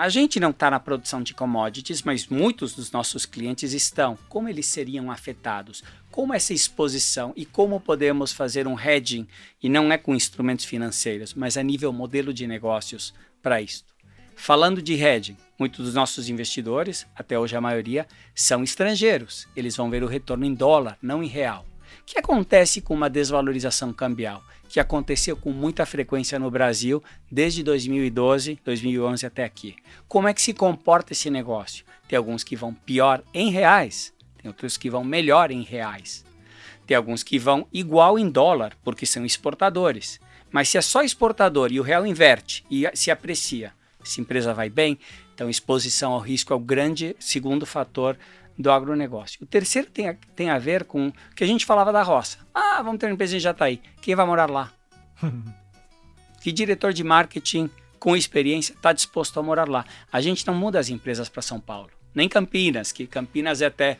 [0.00, 4.16] A gente não está na produção de commodities, mas muitos dos nossos clientes estão.
[4.30, 5.84] Como eles seriam afetados?
[6.10, 9.28] Como essa exposição e como podemos fazer um hedging,
[9.62, 13.92] e não é com instrumentos financeiros, mas a nível modelo de negócios para isto?
[14.34, 19.46] Falando de hedging, muitos dos nossos investidores, até hoje a maioria, são estrangeiros.
[19.54, 21.66] Eles vão ver o retorno em dólar, não em real.
[22.10, 24.42] Que acontece com uma desvalorização cambial?
[24.68, 29.76] Que aconteceu com muita frequência no Brasil desde 2012, 2011 até aqui.
[30.08, 31.84] Como é que se comporta esse negócio?
[32.08, 36.24] Tem alguns que vão pior em reais, tem outros que vão melhor em reais.
[36.84, 40.18] Tem alguns que vão igual em dólar, porque são exportadores.
[40.50, 44.52] Mas se é só exportador e o real inverte e se aprecia, se a empresa
[44.52, 44.98] vai bem.
[45.32, 48.18] Então, exposição ao risco é o grande segundo fator
[48.60, 49.38] do agronegócio.
[49.42, 52.38] O terceiro tem a, tem a ver com o que a gente falava da roça.
[52.54, 53.80] Ah, vamos ter uma empresa em Jataí.
[54.00, 54.72] Quem vai morar lá?
[56.40, 57.70] que diretor de marketing
[58.00, 59.84] com experiência, está disposto a morar lá.
[60.10, 63.98] A gente não muda as empresas para São Paulo, nem Campinas, que Campinas é até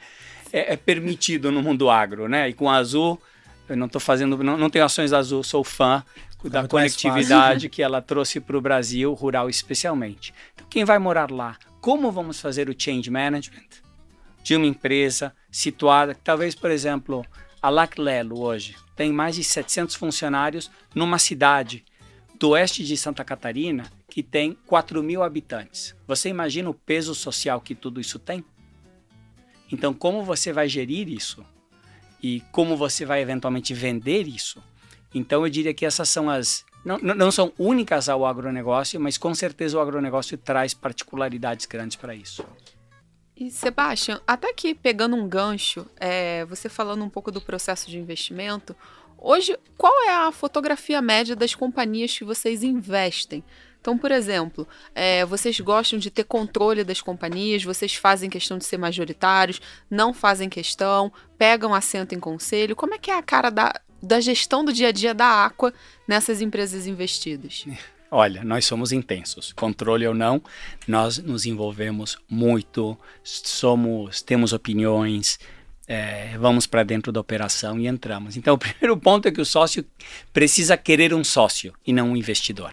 [0.51, 2.49] é, é, permitido no mundo agro, né?
[2.49, 3.21] E com a Azul,
[3.69, 6.03] eu não estou fazendo, não, não tenho ações da Azul, sou fã
[6.43, 10.33] é da conectividade que ela trouxe para o Brasil rural especialmente.
[10.55, 11.59] Então, quem vai morar lá?
[11.81, 13.69] Como vamos fazer o change management
[14.43, 17.25] de uma empresa situada, talvez, por exemplo,
[17.61, 21.85] a Laclelo hoje tem mais de 700 funcionários numa cidade
[22.39, 25.95] do oeste de Santa Catarina que tem 4 mil habitantes.
[26.07, 28.45] Você imagina o peso social que tudo isso tem?
[29.71, 31.45] Então, como você vai gerir isso?
[32.23, 34.63] E como você vai eventualmente vender isso?
[35.15, 36.65] Então, eu diria que essas são as.
[36.85, 42.15] Não, não são únicas ao agronegócio, mas com certeza o agronegócio traz particularidades grandes para
[42.15, 42.45] isso.
[43.41, 47.99] E Sebastião, até aqui pegando um gancho, é, você falando um pouco do processo de
[47.99, 48.77] investimento,
[49.17, 53.43] hoje qual é a fotografia média das companhias que vocês investem?
[53.81, 58.67] Então, por exemplo, é, vocês gostam de ter controle das companhias, vocês fazem questão de
[58.67, 59.59] ser majoritários,
[59.91, 62.77] não fazem questão, pegam assento em conselho.
[62.77, 63.73] Como é que é a cara da,
[64.03, 65.73] da gestão do dia a dia da Aqua
[66.07, 67.65] nessas empresas investidas?
[68.11, 70.43] Olha, nós somos intensos, controle ou não,
[70.87, 75.39] nós nos envolvemos muito, somos, temos opiniões,
[75.87, 78.37] é, vamos para dentro da operação e entramos.
[78.37, 79.85] Então, o primeiro ponto é que o sócio
[80.33, 82.73] precisa querer um sócio e não um investidor.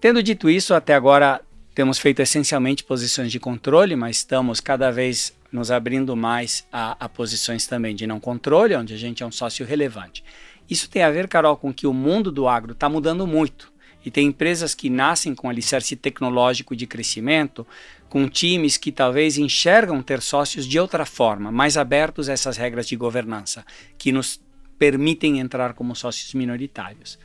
[0.00, 1.40] Tendo dito isso, até agora
[1.74, 7.08] temos feito essencialmente posições de controle, mas estamos cada vez nos abrindo mais a, a
[7.08, 10.24] posições também de não controle, onde a gente é um sócio relevante.
[10.68, 13.72] Isso tem a ver, Carol, com que o mundo do agro está mudando muito.
[14.04, 17.66] E tem empresas que nascem com alicerce tecnológico de crescimento,
[18.08, 22.86] com times que talvez enxergam ter sócios de outra forma, mais abertos a essas regras
[22.86, 23.64] de governança,
[23.98, 24.40] que nos
[24.78, 27.18] permitem entrar como sócios minoritários.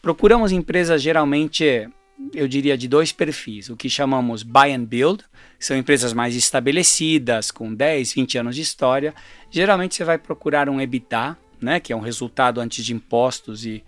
[0.00, 1.88] Procuramos empresas geralmente,
[2.32, 5.24] eu diria, de dois perfis: o que chamamos buy and build,
[5.58, 9.14] são empresas mais estabelecidas, com 10, 20 anos de história.
[9.50, 13.84] Geralmente você vai procurar um EBITDA, né, que é um resultado antes de impostos e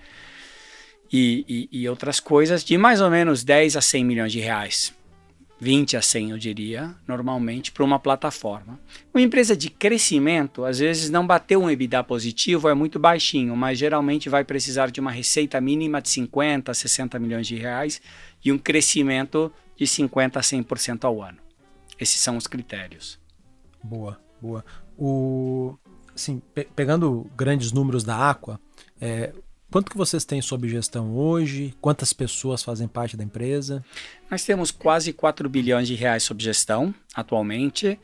[1.17, 4.93] e, e, e outras coisas de mais ou menos 10 a 100 milhões de reais.
[5.61, 8.81] 20 a 100, eu diria, normalmente, para uma plataforma.
[9.15, 13.79] Uma empresa de crescimento, às vezes, não bateu um EBITDA positivo, é muito baixinho, mas
[13.79, 18.03] geralmente vai precisar de uma receita mínima de 50 a 60 milhões de reais
[18.45, 21.39] e um crescimento de 50 a 100% ao ano.
[21.99, 23.21] Esses são os critérios.
[23.81, 24.65] Boa, boa.
[24.99, 25.79] O,
[26.13, 28.59] assim, pe pegando grandes números da Aqua,
[29.01, 29.33] é,
[29.71, 31.75] Quanto que vocês têm sob gestão hoje?
[31.81, 33.85] Quantas pessoas fazem parte da empresa?
[34.31, 37.99] Nós temos quase 4 bilhões de reais sob gestão atualmente,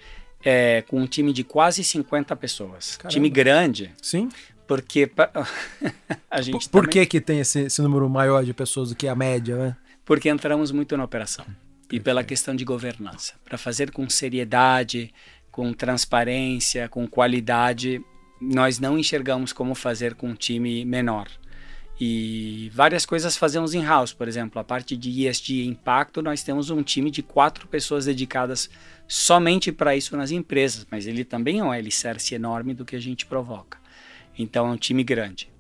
[0.45, 2.97] é, com um time de quase 50 pessoas.
[2.97, 3.13] Caramba.
[3.13, 3.93] Time grande.
[4.03, 4.29] Sim.
[4.67, 5.11] Porque
[6.31, 7.05] a gente Por, também...
[7.05, 9.77] que, que tem esse, esse, número maior de pessoas do que a média, né?
[10.05, 11.45] Porque entramos muito na operação.
[11.91, 13.35] E pela questão de governança.
[13.45, 15.13] Para fazer com seriedade,
[15.51, 18.01] com transparência, com qualidade,
[18.41, 21.29] nós não enxergamos como fazer com um time menor.
[22.03, 26.71] E várias coisas fazemos em house, por exemplo, a parte de ESG impacto, nós temos
[26.71, 28.71] um time de quatro pessoas dedicadas
[29.07, 33.01] somente para isso nas empresas, mas ele também é um alicerce enorme do que a
[33.01, 33.79] gente provoca.
[34.39, 35.51] Então é um time grande.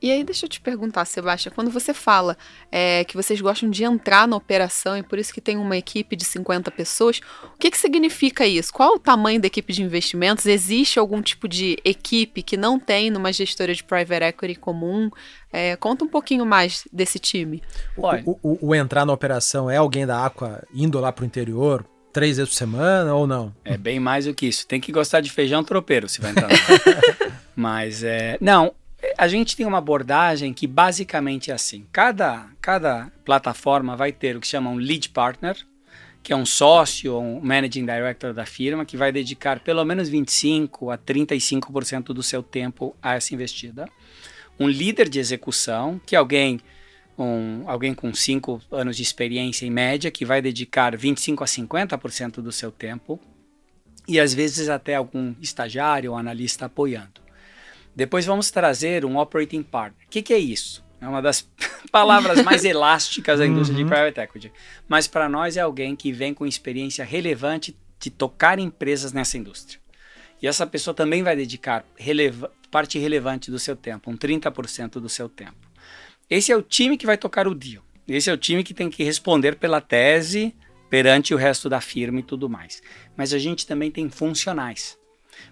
[0.00, 2.36] E aí, deixa eu te perguntar, Sebastião, quando você fala
[2.70, 6.14] é, que vocês gostam de entrar na operação e por isso que tem uma equipe
[6.14, 7.20] de 50 pessoas,
[7.54, 8.72] o que, que significa isso?
[8.72, 10.44] Qual o tamanho da equipe de investimentos?
[10.44, 15.10] Existe algum tipo de equipe que não tem numa gestora de private equity comum?
[15.50, 17.62] É, conta um pouquinho mais desse time.
[17.96, 21.86] O, o, o, entrar na operação é alguém da Aqua indo lá para o interior,
[22.12, 23.54] três vezes por semana ou não?
[23.64, 24.66] É bem mais do que isso.
[24.66, 26.50] Tem que gostar de feijão tropeiro se vai entrar.
[27.56, 28.36] Mas é.
[28.42, 28.74] Não,
[29.18, 34.40] a gente tem uma abordagem que basicamente é assim: cada, cada plataforma vai ter o
[34.40, 35.56] que chamam lead partner,
[36.22, 40.90] que é um sócio, um managing director da firma, que vai dedicar pelo menos 25
[40.90, 43.88] a 35% do seu tempo a essa investida.
[44.58, 46.60] Um líder de execução, que é alguém,
[47.18, 52.40] um, alguém com 5 anos de experiência em média, que vai dedicar 25 a 50%
[52.40, 53.20] do seu tempo.
[54.08, 57.25] E às vezes até algum estagiário ou analista apoiando.
[57.96, 60.06] Depois vamos trazer um operating partner.
[60.06, 60.84] O que, que é isso?
[61.00, 61.48] É uma das
[61.90, 63.84] palavras mais elásticas da indústria uhum.
[63.84, 64.52] de private equity.
[64.86, 69.80] Mas para nós é alguém que vem com experiência relevante de tocar empresas nessa indústria.
[70.42, 75.08] E essa pessoa também vai dedicar releva parte relevante do seu tempo, um 30% do
[75.08, 75.56] seu tempo.
[76.28, 77.82] Esse é o time que vai tocar o deal.
[78.06, 80.54] Esse é o time que tem que responder pela tese
[80.90, 82.82] perante o resto da firma e tudo mais.
[83.16, 84.98] Mas a gente também tem funcionais.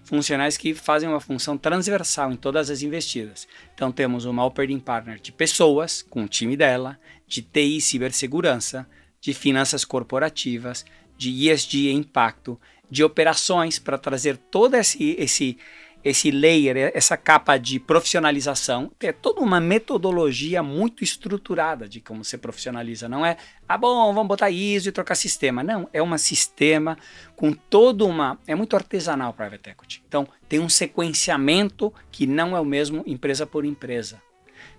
[0.03, 3.47] Funcionais que fazem uma função transversal em todas as investidas.
[3.73, 8.87] Então temos uma operating partner de pessoas, com o time dela, de TI e cibersegurança,
[9.19, 10.85] de finanças corporativas,
[11.17, 15.57] de ESG e impacto, de operações para trazer todo esse, esse
[16.05, 22.37] esse layer, essa capa de profissionalização, é toda uma metodologia muito estruturada de como você
[22.37, 23.09] profissionaliza.
[23.09, 23.37] Não é,
[23.67, 25.63] ah, bom, vamos botar ISO e trocar sistema.
[25.63, 26.95] Não, é um sistema
[27.35, 28.37] com toda uma.
[28.45, 30.03] É muito artesanal Private Equity.
[30.07, 34.21] Então, tem um sequenciamento que não é o mesmo empresa por empresa.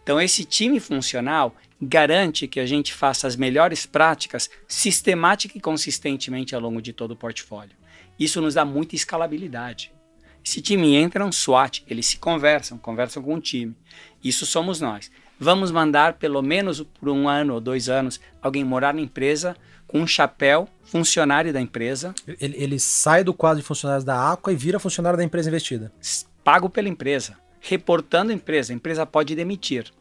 [0.05, 6.55] Então, esse time funcional garante que a gente faça as melhores práticas sistemática e consistentemente
[6.55, 7.77] ao longo de todo o portfólio.
[8.17, 9.96] Isso nos dá muita escalabilidade.
[10.47, 13.77] Esse time entra um SWAT, eles se conversam, conversam com o time.
[14.23, 15.11] Isso somos nós.
[15.41, 19.57] Vamos mandar pelo menos por um ano ou dois anos alguém morar na empresa
[19.89, 22.15] com um chapéu funcionário da empresa.
[22.41, 25.93] Ele, ele sai do quadro de funcionários da Aqua e vira funcionário da empresa investida.
[26.45, 28.73] Pago pela empresa, reportando a empresa.
[28.73, 29.93] A empresa pode demitir.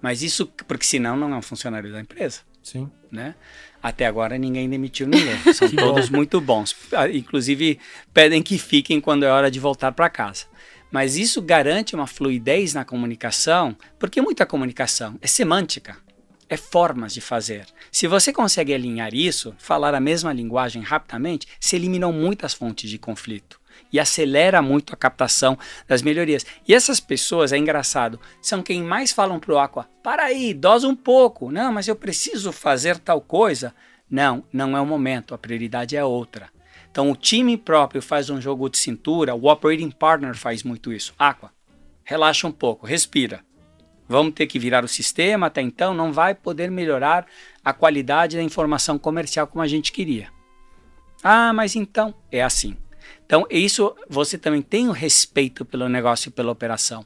[0.00, 2.40] Mas isso, porque senão não é um funcionário da empresa.
[2.62, 2.90] Sim.
[3.12, 3.34] Né?
[3.82, 5.38] Até agora ninguém demitiu ninguém.
[5.54, 6.74] São todos muito bons.
[6.92, 7.78] Ah, inclusive
[8.12, 10.44] pedem que fiquem quando é hora de voltar para casa.
[10.90, 15.96] Mas isso garante uma fluidez na comunicação, porque muita comunicação é semântica,
[16.48, 17.64] é formas de fazer.
[17.92, 22.98] Se você consegue alinhar isso, falar a mesma linguagem rapidamente, se eliminam muitas fontes de
[22.98, 23.59] conflito
[23.92, 26.44] e acelera muito a captação das melhorias.
[26.66, 30.88] E essas pessoas, é engraçado, são quem mais falam para o Aqua: para aí, dosa
[30.88, 31.50] um pouco.
[31.50, 33.74] Não, mas eu preciso fazer tal coisa.
[34.10, 36.48] Não, não é o momento, a prioridade é outra.
[36.90, 41.14] Então o time próprio faz um jogo de cintura, o operating partner faz muito isso.
[41.18, 41.52] Aqua,
[42.02, 43.44] relaxa um pouco, respira.
[44.08, 47.26] Vamos ter que virar o sistema até então, não vai poder melhorar
[47.64, 50.28] a qualidade da informação comercial como a gente queria.
[51.22, 52.76] Ah, mas então é assim.
[53.24, 57.04] Então, isso você também tem o respeito pelo negócio e pela operação.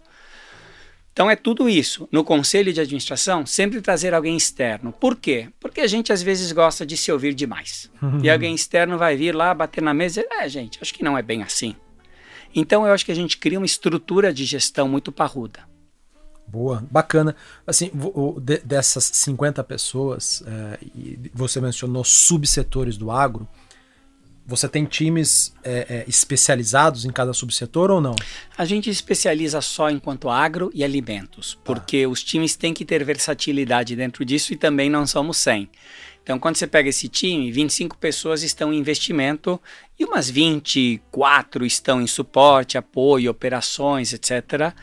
[1.15, 2.09] Então é tudo isso.
[2.11, 4.93] No conselho de administração, sempre trazer alguém externo.
[4.93, 5.49] Por quê?
[5.61, 7.89] Porque a gente às vezes gosta de se ouvir demais.
[8.21, 11.05] E alguém externo vai vir lá, bater na mesa e dizer, é, gente, acho que
[11.05, 11.77] não é bem assim.
[12.53, 15.61] Então eu acho que a gente cria uma estrutura de gestão muito parruda.
[16.49, 17.37] Boa, bacana.
[17.65, 17.91] Assim,
[18.65, 20.79] dessas 50 pessoas, é,
[21.33, 23.49] você mencionou subsetores do agro,
[24.47, 28.15] você tem times é, é, especializados em cada subsetor ou não?
[28.57, 31.61] A gente especializa só enquanto agro e alimentos, tá.
[31.65, 35.69] porque os times têm que ter versatilidade dentro disso e também não somos 100.
[36.23, 39.61] Então, quando você pega esse time, 25 pessoas estão em investimento
[39.99, 44.75] e umas 24 estão em suporte, apoio, operações, etc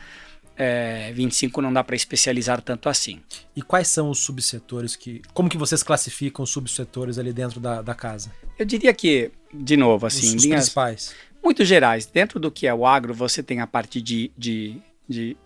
[0.62, 3.20] é, 25 não dá para especializar tanto assim.
[3.56, 5.20] E quais são os subsetores que.
[5.34, 8.32] Como que vocês classificam os subsetores ali dentro da, da casa?
[8.56, 10.36] Eu diria que, de novo, assim.
[10.36, 11.14] Os, linhas principais.
[11.42, 12.06] Muito gerais.
[12.06, 15.36] Dentro do que é o agro, você tem a parte de, de, de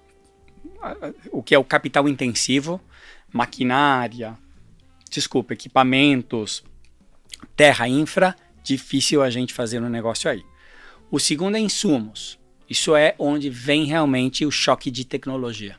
[1.32, 2.78] o que é o capital intensivo,
[3.32, 4.36] maquinária,
[5.10, 6.62] desculpa, equipamentos,
[7.56, 10.44] terra infra, difícil a gente fazer um negócio aí.
[11.10, 12.38] O segundo é insumos.
[12.68, 15.76] Isso é onde vem realmente o choque de tecnologia.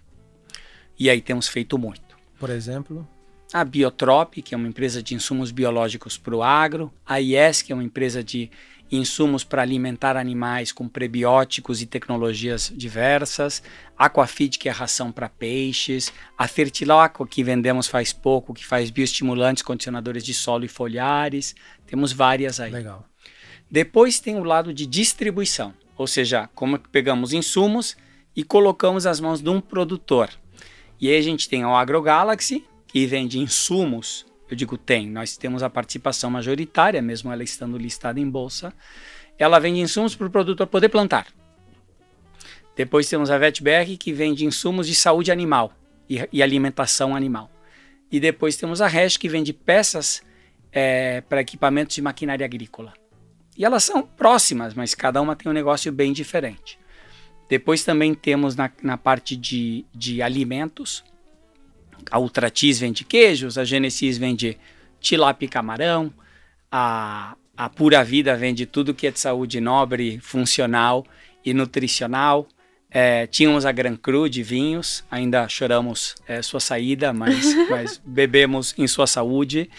[0.97, 2.17] E aí temos feito muito.
[2.39, 3.08] Por exemplo?
[3.54, 6.91] A Biotrop, que é uma empresa de insumos biológicos para o agro.
[7.06, 8.50] A IES, que é uma empresa de
[8.91, 13.62] insumos para alimentar animais com prebióticos e tecnologias diversas.
[13.97, 16.12] Aquafeed, que é ração para peixes.
[16.38, 21.56] A Fertilaqua, que vendemos faz pouco, que faz bioestimulantes, condicionadores de solo e folhares.
[21.86, 22.71] Temos várias aí.
[22.71, 23.06] Legal.
[23.69, 25.73] Depois tem o lado de distribuição.
[25.97, 27.97] Ou seja, como pegamos insumos
[28.36, 30.29] e colocamos as mãos de um produtor.
[30.99, 34.25] E aí a gente tem a AgroGalaxy, que vende insumos.
[34.49, 38.73] Eu digo tem, nós temos a participação majoritária, mesmo ela estando listada em bolsa.
[39.38, 41.27] Ela vende insumos para o produtor poder plantar.
[42.75, 45.73] Depois temos a VetBR, que vende insumos de saúde animal
[46.07, 47.51] e, e alimentação animal.
[48.12, 50.21] E depois temos a Hash, que vende peças
[50.71, 52.93] é, para equipamentos de maquinária agrícola.
[53.58, 56.78] E elas são próximas, mas cada uma tem um negócio bem diferente.
[57.50, 61.04] Depois também temos na, na parte de, de alimentos.
[62.12, 64.58] A Ultratis vende queijos, a Genesis vende
[65.00, 66.13] tilápia e camarão,
[66.72, 71.06] a, a Pura Vida vende tudo que é de saúde nobre, funcional
[71.43, 72.48] e nutricional.
[72.89, 78.74] É, tínhamos a Gran Cru de vinhos, ainda choramos é, sua saída, mas, mas bebemos
[78.78, 79.70] em sua saúde.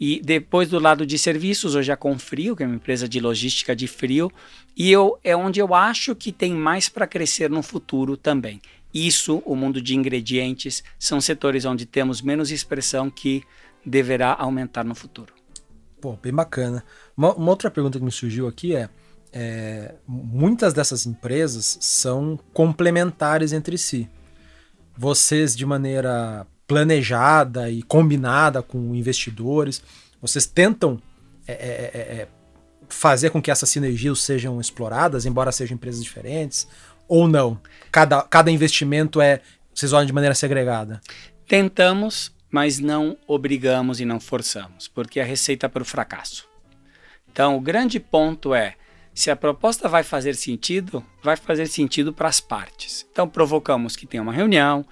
[0.00, 3.74] E depois do lado de serviços, hoje a Confrio, que é uma empresa de logística
[3.74, 4.30] de frio,
[4.76, 8.60] e eu é onde eu acho que tem mais para crescer no futuro também.
[8.94, 13.42] Isso, o mundo de ingredientes, são setores onde temos menos expressão que
[13.84, 15.34] deverá aumentar no futuro.
[16.00, 16.84] Pô, bem bacana.
[17.16, 18.88] Uma, uma outra pergunta que me surgiu aqui é,
[19.32, 24.08] é, muitas dessas empresas são complementares entre si.
[24.96, 29.82] Vocês, de maneira planejada e combinada com investidores,
[30.22, 31.00] vocês tentam
[31.46, 32.28] é, é, é, é
[32.88, 36.68] fazer com que essas sinergias sejam exploradas, embora sejam empresas diferentes,
[37.08, 37.60] ou não?
[37.90, 39.40] Cada, cada investimento é.
[39.74, 41.00] Vocês olham de maneira segregada?
[41.46, 46.48] Tentamos, mas não obrigamos e não forçamos, porque é a receita para o fracasso.
[47.30, 48.74] Então, o grande ponto é:
[49.14, 53.06] se a proposta vai fazer sentido, vai fazer sentido para as partes.
[53.12, 54.84] Então, provocamos que tenha uma reunião,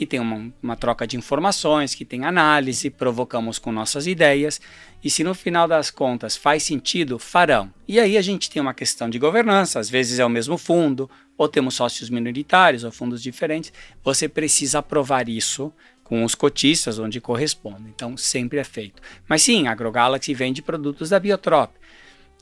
[0.00, 4.58] que tenha uma, uma, troca de informações, que tenha análise, provocamos com nossas ideias,
[5.04, 7.70] e se no final das contas faz sentido, farão.
[7.86, 11.10] E aí a gente tem uma questão de governança, às vezes é o mesmo fundo,
[11.36, 15.70] ou temos sócios minoritários ou fundos diferentes, você precisa aprovar isso
[16.02, 17.84] com os cotistas onde corresponde.
[17.94, 19.02] Então sempre é feito.
[19.28, 21.74] Mas sim, a AgroGalaxy vende produtos da Biotrop.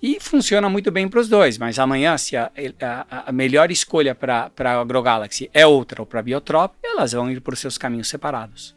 [0.02, 4.14] E funciona muito bem para os dois, mas amanhã, se a, a, a melhor escolha
[4.14, 8.08] para a AgroGalaxy é outra ou para a Biotrop, elas vão ir por seus caminhos
[8.08, 8.76] separados.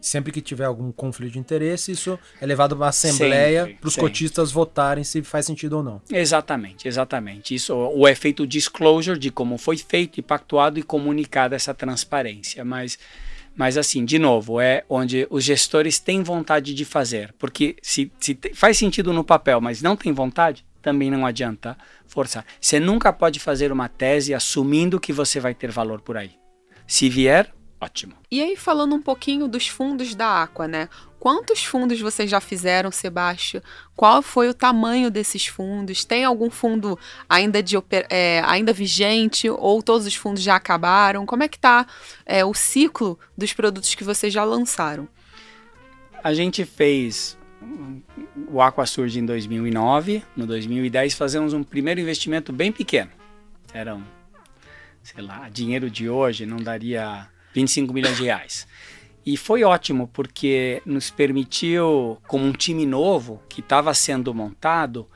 [0.00, 3.96] Sempre que tiver algum conflito de interesse, isso é levado para uma assembleia para os
[3.96, 6.00] cotistas votarem se faz sentido ou não.
[6.10, 7.54] Exatamente, exatamente.
[7.54, 12.64] Isso o efeito disclosure de como foi feito e pactuado e comunicada essa transparência.
[12.64, 12.98] Mas
[13.56, 17.34] mas assim, de novo, é onde os gestores têm vontade de fazer.
[17.38, 21.76] Porque se, se faz sentido no papel, mas não tem vontade, também não adianta
[22.06, 22.44] forçar.
[22.60, 26.32] Você nunca pode fazer uma tese assumindo que você vai ter valor por aí.
[26.86, 28.14] Se vier, ótimo.
[28.30, 30.88] E aí, falando um pouquinho dos fundos da Aqua, né?
[31.26, 33.60] Quantos fundos vocês já fizeram, Sebastião?
[33.96, 36.04] Qual foi o tamanho desses fundos?
[36.04, 36.96] Tem algum fundo
[37.28, 37.74] ainda, de,
[38.08, 41.26] é, ainda vigente ou todos os fundos já acabaram?
[41.26, 41.84] Como é que está
[42.24, 45.08] é, o ciclo dos produtos que vocês já lançaram?
[46.22, 47.36] A gente fez
[48.46, 50.22] o Aqua surge em 2009.
[50.36, 53.10] No 2010 fazemos um primeiro investimento bem pequeno.
[53.74, 54.00] Eram,
[55.02, 58.64] sei lá, dinheiro de hoje não daria 25 milhões de reais.
[59.26, 65.08] E foi ótimo porque nos permitiu, como um time novo que estava sendo montado,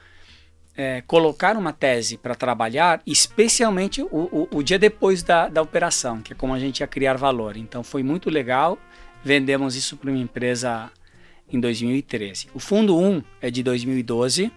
[0.77, 6.21] é, colocar uma tese para trabalhar, especialmente o, o, o, dia depois da, da operação,
[6.21, 7.57] que é como a gente ia criar valor.
[7.57, 8.77] Então foi muito legal.
[9.23, 10.91] Vendemos isso para uma empresa
[11.49, 12.49] em 2013.
[12.53, 14.51] O fundo 1 é de 2012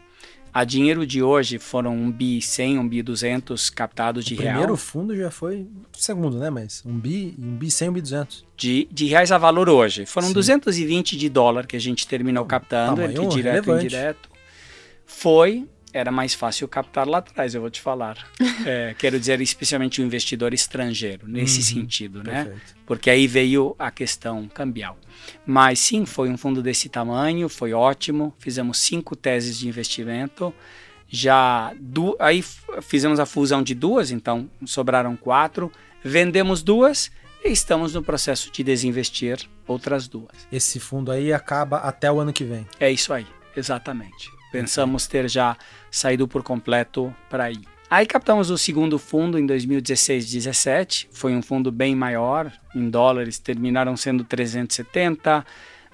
[0.54, 4.52] a dinheiro de hoje foram um bi 100, um bi 200 captados de o real.
[4.52, 6.50] O primeiro fundo já foi segundo, né?
[6.50, 8.46] Mas um bi, um bi 100, um bi 200.
[8.56, 10.06] De, de reais a valor hoje.
[10.06, 10.34] Foram Sim.
[10.34, 14.30] 220 de dólar que a gente terminou captando, entre direto e indireto.
[15.06, 18.18] Foi era mais fácil captar lá atrás, eu vou te falar.
[18.66, 22.46] É, quero dizer, especialmente o investidor estrangeiro, nesse uhum, sentido, né?
[22.46, 22.76] Perfeito.
[22.86, 24.98] Porque aí veio a questão cambial.
[25.46, 28.34] Mas sim, foi um fundo desse tamanho, foi ótimo.
[28.40, 30.54] Fizemos cinco teses de investimento.
[31.10, 32.44] Já du aí
[32.82, 35.72] fizemos a fusão de duas, então sobraram quatro.
[36.04, 37.12] Vendemos duas
[37.44, 39.38] e estamos no processo de desinvestir
[39.68, 40.48] outras duas.
[40.52, 42.66] Esse fundo aí acaba até o ano que vem.
[42.80, 44.32] É isso aí, exatamente.
[44.52, 45.58] Pensamos ter já
[45.94, 47.62] saído por completo para aí.
[47.88, 53.96] Aí captamos o segundo fundo em 2016-17, foi um fundo bem maior, em dólares terminaram
[53.96, 55.46] sendo 370,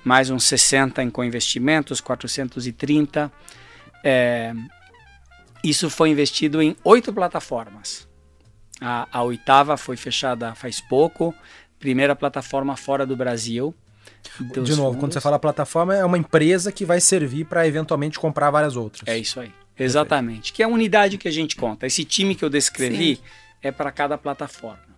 [0.06, 3.30] mais uns 60 em co-investimentos, 430.
[4.02, 4.54] É,
[5.62, 8.08] isso foi investido em oito plataformas.
[8.80, 11.36] A, a oitava foi fechada faz pouco,
[11.78, 13.76] primeira plataforma fora do Brasil.
[14.40, 15.00] De novo, fundos.
[15.00, 19.06] quando você fala plataforma, é uma empresa que vai servir para eventualmente comprar várias outras.
[19.06, 19.52] É isso aí.
[19.84, 20.54] Exatamente.
[20.54, 21.88] Que é a unidade que a gente conta.
[21.88, 23.22] Esse time que eu descrevi Sim.
[23.62, 24.90] é para cada plataforma.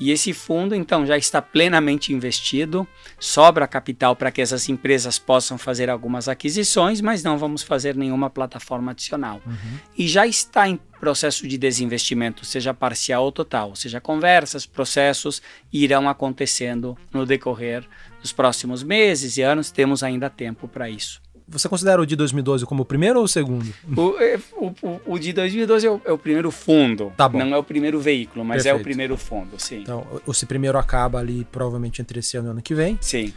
[0.00, 2.86] E esse fundo, então, já está plenamente investido,
[3.18, 8.30] sobra capital para que essas empresas possam fazer algumas aquisições, mas não vamos fazer nenhuma
[8.30, 9.42] plataforma adicional.
[9.44, 9.78] Uhum.
[9.96, 15.42] E já está em processo de desinvestimento, seja parcial ou total, ou seja, conversas, processos
[15.72, 17.84] irão acontecendo no decorrer
[18.20, 21.20] dos próximos meses e anos, temos ainda tempo para isso.
[21.48, 23.72] Você considera o de 2012 como o primeiro ou o segundo?
[23.96, 27.10] O, é, o, o, o de 2012 é o, é o, primeiro fundo.
[27.16, 27.38] Tá bom.
[27.38, 28.76] Não é o primeiro veículo, mas Perfeito.
[28.76, 29.80] é o primeiro fundo, sim.
[29.80, 32.98] Então, esse primeiro acaba ali provavelmente entre esse ano e ano que vem.
[33.00, 33.32] Sim.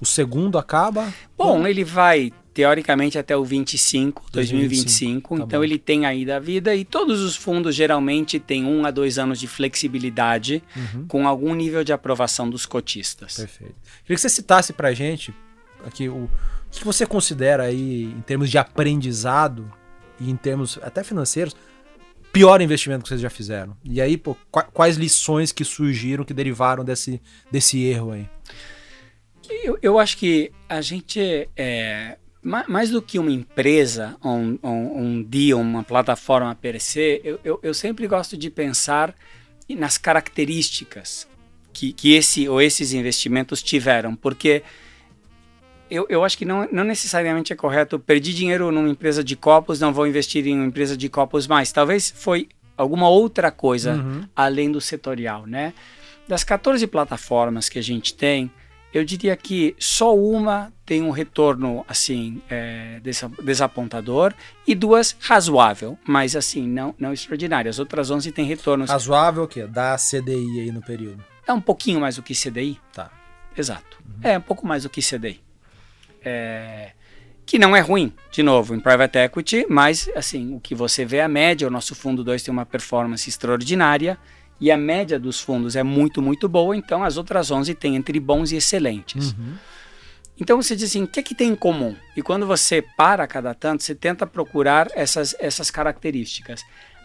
[0.00, 1.12] O segundo acaba?
[1.36, 5.28] Bom, ele vai teoricamente até o 25, 2025.
[5.28, 5.64] 2025 tá então bom.
[5.64, 9.38] ele tem aí da vida e todos os fundos geralmente têm um a dois anos
[9.38, 11.06] de flexibilidade uhum.
[11.06, 13.36] com algum nível de aprovação dos cotistas.
[13.36, 13.74] Perfeito.
[14.02, 15.34] Queria que você citasse para gente
[15.84, 19.70] aqui o o que você considera aí, em termos de aprendizado
[20.20, 21.54] e em termos até financeiros,
[22.32, 23.76] pior investimento que vocês já fizeram?
[23.84, 27.20] E aí, pô, quais lições que surgiram, que derivaram desse,
[27.50, 28.28] desse erro aí?
[29.48, 35.22] Eu, eu acho que a gente é, mais do que uma empresa, um, um, um
[35.22, 39.14] dia, uma plataforma se, eu, eu, eu, sempre gosto de pensar
[39.68, 41.26] nas características
[41.72, 44.62] que, que esse ou esses investimentos tiveram, porque
[45.90, 49.80] eu, eu acho que não, não necessariamente é correto perdi dinheiro numa empresa de copos,
[49.80, 51.72] não vou investir em uma empresa de copos mais.
[51.72, 54.24] Talvez foi alguma outra coisa uhum.
[54.34, 55.72] além do setorial, né?
[56.28, 58.50] Das 14 plataformas que a gente tem,
[58.92, 63.00] eu diria que só uma tem um retorno assim é,
[63.42, 64.32] desapontador
[64.66, 67.68] e duas razoável, mas assim não não extraordinário.
[67.68, 69.66] As outras 11 têm retornos razoável o quê?
[69.66, 71.24] Da CDI aí no período.
[71.46, 72.80] É um pouquinho mais do que CDI.
[72.92, 73.10] Tá.
[73.56, 73.98] Exato.
[74.04, 74.20] Uhum.
[74.22, 75.45] É um pouco mais do que CDI.
[76.24, 76.92] É,
[77.46, 81.18] que não é ruim, de novo, em private equity, mas assim, o que você vê
[81.18, 84.18] é a média, o nosso fundo 2 tem uma performance extraordinária
[84.60, 88.18] e a média dos fundos é muito, muito boa, então as outras 11 têm entre
[88.18, 89.32] bons e excelentes.
[89.32, 89.54] Uhum.
[90.38, 91.94] Então você diz assim, o que é que tem em comum?
[92.16, 96.62] E quando você para cada tanto, você tenta procurar essas, essas características.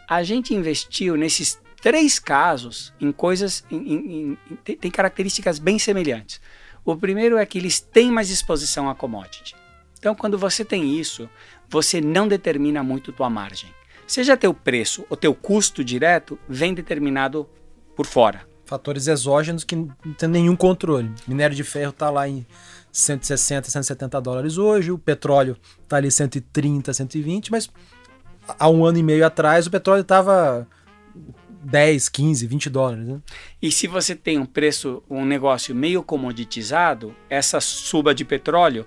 [0.08, 5.78] A gente investiu nesses três casos em coisas, em, em, em, tem, tem características bem
[5.78, 6.40] semelhantes.
[6.84, 9.54] O primeiro é que eles têm mais exposição a commodity.
[9.98, 11.28] Então, quando você tem isso,
[11.68, 13.70] você não determina muito tua margem.
[14.06, 17.48] Seja teu preço ou teu custo direto, vem determinado
[17.94, 18.46] por fora.
[18.64, 21.12] Fatores exógenos que não tem nenhum controle.
[21.26, 22.44] Minério de ferro está lá em
[22.90, 27.70] 160, 170 dólares hoje, o petróleo está ali 130, 120, mas
[28.58, 30.66] há um ano e meio atrás o petróleo estava
[31.62, 33.06] 10, 15, 20 dólares.
[33.06, 33.20] Né?
[33.60, 38.86] E se você tem um preço, um negócio meio comoditizado, essa suba de petróleo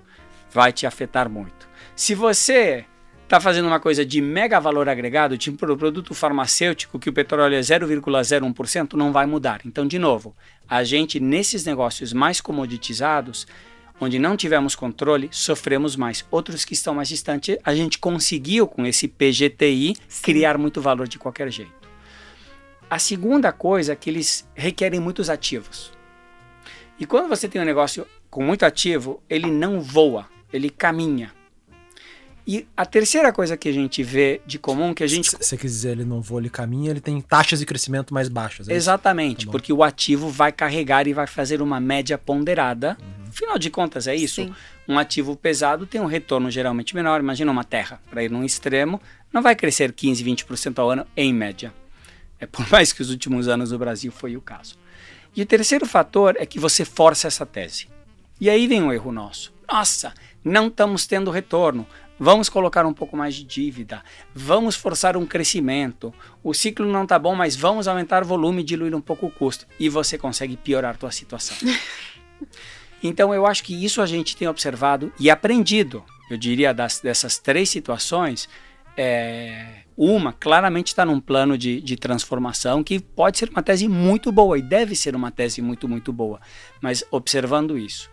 [0.52, 1.68] vai te afetar muito.
[1.94, 2.84] Se você
[3.24, 7.60] está fazendo uma coisa de mega valor agregado, tipo produto farmacêutico, que o petróleo é
[7.60, 9.60] 0,01%, não vai mudar.
[9.64, 10.34] Então, de novo,
[10.68, 13.46] a gente, nesses negócios mais comoditizados,
[14.00, 16.24] onde não tivemos controle, sofremos mais.
[16.30, 20.22] Outros que estão mais distantes, a gente conseguiu, com esse PGTI, Sim.
[20.22, 21.85] criar muito valor de qualquer jeito.
[22.88, 25.92] A segunda coisa é que eles requerem muitos ativos.
[26.98, 31.32] E quando você tem um negócio com muito ativo, ele não voa, ele caminha.
[32.46, 35.28] E a terceira coisa que a gente vê de comum que a gente.
[35.28, 38.68] Se você quiser ele não voa, ele caminha, ele tem taxas de crescimento mais baixas.
[38.68, 42.96] É Exatamente, tá porque o ativo vai carregar e vai fazer uma média ponderada.
[43.00, 43.28] Uhum.
[43.30, 44.44] Afinal de contas, é isso.
[44.44, 44.54] Sim.
[44.86, 47.18] Um ativo pesado tem um retorno geralmente menor.
[47.18, 49.00] Imagina uma terra, para ir num extremo,
[49.32, 51.74] não vai crescer 15, 20% ao ano em média.
[52.38, 54.76] É por mais que os últimos anos no Brasil foi o caso.
[55.34, 57.88] E o terceiro fator é que você força essa tese.
[58.40, 59.52] E aí vem o um erro nosso.
[59.70, 60.14] Nossa,
[60.44, 61.86] não estamos tendo retorno.
[62.18, 64.02] Vamos colocar um pouco mais de dívida,
[64.34, 66.14] vamos forçar um crescimento.
[66.42, 69.30] O ciclo não está bom, mas vamos aumentar o volume e diluir um pouco o
[69.30, 69.66] custo.
[69.78, 71.56] E você consegue piorar a tua situação.
[73.02, 76.02] então eu acho que isso a gente tem observado e aprendido.
[76.30, 78.48] Eu diria das, dessas três situações,
[78.96, 84.30] é, uma claramente está num plano de, de transformação que pode ser uma tese muito
[84.30, 86.40] boa e deve ser uma tese muito, muito boa.
[86.80, 88.10] Mas observando isso.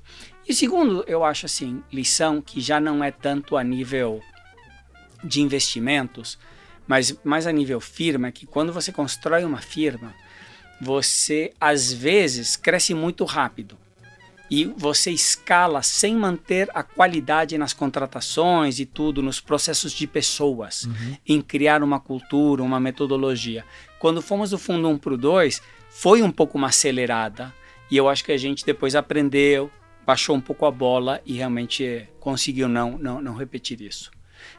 [0.47, 4.21] E segundo, eu acho assim, lição que já não é tanto a nível
[5.23, 6.37] de investimentos,
[6.85, 10.13] mas mais a nível firma, é que quando você constrói uma firma,
[10.81, 13.77] você às vezes cresce muito rápido
[14.53, 20.83] e você escala sem manter a qualidade nas contratações e tudo, nos processos de pessoas,
[20.83, 21.17] uhum.
[21.27, 23.65] em criar uma cultura, uma metodologia.
[23.97, 27.51] Quando fomos do fundo 1 para o 2, foi um pouco uma acelerada
[27.89, 29.71] e eu acho que a gente depois aprendeu,
[30.05, 34.11] baixou um pouco a bola e realmente conseguiu não, não, não repetir isso.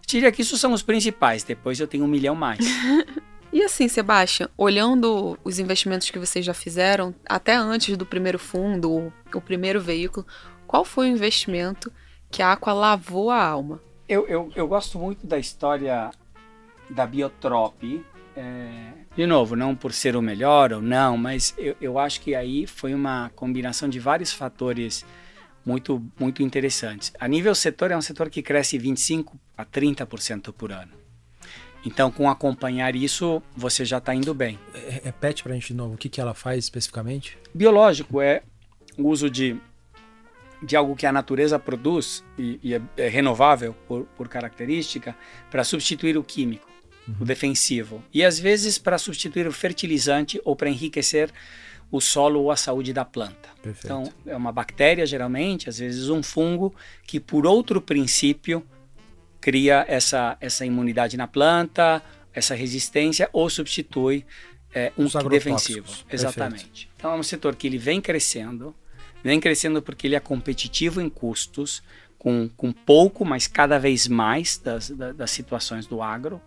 [0.05, 2.59] Diria que isso são os principais, depois eu tenho um milhão mais.
[3.55, 8.91] e assim, Sebastião, olhando os investimentos que vocês já fizeram, até antes do primeiro fundo,
[8.91, 10.27] o, o primeiro veículo,
[10.67, 11.93] qual foi o investimento
[12.29, 13.81] que a Aqua lavou a alma?
[14.09, 16.11] Eu, eu, eu gosto muito da história
[16.91, 18.05] da Biotrop.
[18.37, 22.35] É, de novo, não por ser o melhor ou não, mas eu, eu acho que
[22.35, 25.07] aí foi uma combinação de vários fatores
[25.65, 27.13] muito, muito interessantes.
[27.21, 31.04] A nível setor, é um setor que cresce 25% a 30% por ano.
[31.85, 34.59] Então, com acompanhar isso, você já está indo bem.
[34.75, 37.37] É, repete para a gente de novo o que, que ela faz especificamente?
[37.53, 38.43] Biológico é
[38.97, 39.57] o uso de,
[40.63, 45.15] de algo que a natureza produz e, e é, é, renovável por, por característica
[45.51, 46.67] para substituir o químico,
[47.07, 47.17] uhum.
[47.21, 48.03] o defensivo.
[48.13, 51.31] E às vezes para substituir o fertilizante ou para enriquecer
[51.91, 53.51] o solo ou a saúde da planta.
[53.63, 53.85] Perfeito.
[53.85, 56.75] Então, é uma bactéria, geralmente, às vezes um fungo,
[57.07, 58.65] que por outro princípio
[59.45, 64.25] cria essa, essa imunidade na planta, essa resistência, ou substitui
[64.75, 65.87] é, um defensivo.
[66.11, 66.65] Exatamente.
[66.65, 66.89] Perfeito.
[66.97, 68.75] Então, é um setor que ele vem crescendo,
[69.23, 71.83] vem crescendo porque ele é competitivo em custos,
[72.19, 76.41] com, com pouco, mas cada vez mais das, das situações do agro.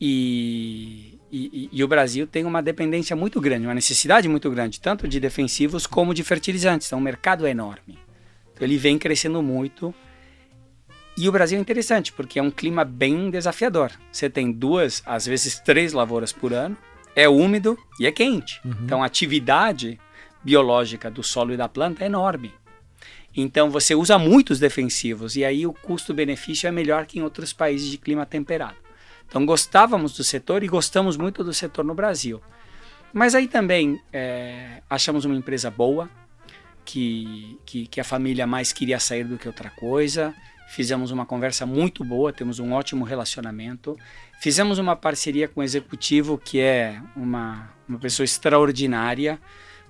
[0.00, 5.06] E, e, e, o Brasil tem uma dependência muito grande, uma necessidade muito grande, tanto
[5.06, 6.88] de defensivos como de fertilizantes.
[6.88, 7.96] Então, o mercado é enorme.
[8.52, 9.94] Então, ele vem crescendo muito.
[11.16, 13.92] E o Brasil é interessante, porque é um clima bem desafiador.
[14.10, 16.76] Você tem duas, às vezes três lavouras por ano,
[17.14, 18.60] é úmido e é quente.
[18.64, 18.74] Uhum.
[18.82, 20.00] Então, a atividade
[20.42, 22.52] biológica do solo e da planta é enorme.
[23.36, 27.88] Então você usa muitos defensivos e aí o custo-benefício é melhor que em outros países
[27.88, 28.76] de clima temperado.
[29.26, 32.40] Então gostávamos do setor e gostamos muito do setor no Brasil.
[33.12, 36.08] Mas aí também é, achamos uma empresa boa,
[36.84, 40.34] que, que, que, a família mais queria sair do que outra coisa.
[40.68, 43.96] Fizemos uma conversa muito boa, temos um ótimo relacionamento.
[44.40, 49.38] Fizemos uma parceria com o executivo, que é uma, uma pessoa extraordinária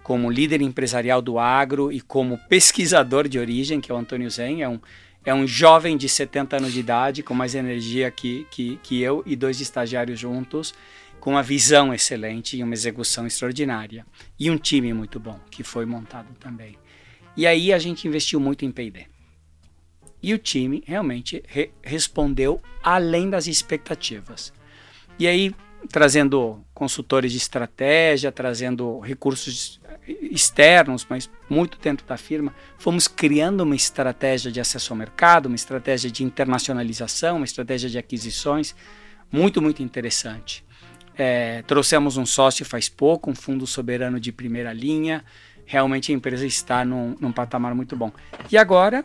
[0.05, 4.63] como líder empresarial do agro e como pesquisador de origem, que é o Antônio Zen,
[4.63, 4.79] é um,
[5.25, 9.23] é um jovem de 70 anos de idade, com mais energia que, que, que eu
[9.25, 10.75] e dois estagiários juntos,
[11.19, 14.05] com uma visão excelente e uma execução extraordinária.
[14.39, 16.77] E um time muito bom, que foi montado também.
[17.35, 19.14] E aí a gente investiu muito em P&D.
[20.25, 24.55] E o time realmente re respondeu além das expectativas.
[25.19, 25.55] E aí,
[25.91, 33.77] trazendo consultores de estratégia, trazendo recursos externos, mas muito dentro da firma, fomos criando uma
[33.77, 38.75] estratégia de acesso ao mercado, uma estratégia de internacionalização, uma estratégia de aquisições,
[39.31, 40.65] muito, muito interessante.
[41.19, 45.23] É, trouxemos um sócio faz pouco, um fundo soberano de primeira linha.
[45.67, 48.11] Realmente a empresa está num, num patamar muito bom.
[48.51, 49.05] E agora,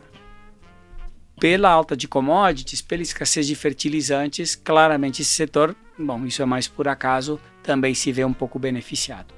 [1.39, 6.67] pela alta de commodities, pela escassez de fertilizantes, claramente esse setor, bom, isso é mais
[6.67, 9.33] por acaso, também se vê um pouco beneficiado.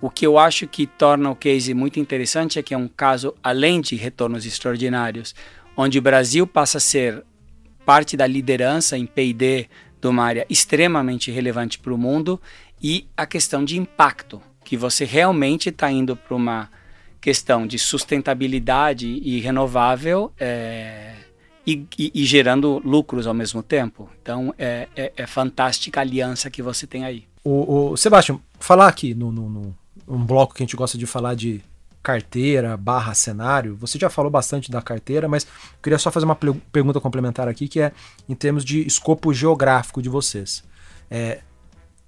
[0.00, 3.34] O que eu acho que torna o case muito interessante é que é um caso
[3.42, 5.34] além de retornos extraordinários,
[5.76, 7.24] onde o Brasil passa a ser
[7.84, 9.68] parte da liderança em P&D
[10.00, 12.40] de uma área extremamente relevante para o mundo
[12.82, 16.68] e a questão de impacto, que você realmente está indo para uma
[17.20, 21.14] questão de sustentabilidade e renovável é,
[21.66, 24.08] e, e, e, gerando lucros ao mesmo tempo.
[24.22, 27.24] Então é, é, é, fantástica a aliança que você tem aí.
[27.42, 31.06] O, o Sebastião, falar aqui no, no, no um bloco que a gente gosta de
[31.06, 31.60] falar de
[32.02, 33.74] carteira barra cenário.
[33.76, 35.44] Você já falou bastante da carteira, mas
[35.82, 37.92] queria só fazer uma pergunta complementar aqui, que é
[38.28, 40.62] em termos de escopo geográfico de vocês.
[41.10, 41.40] É,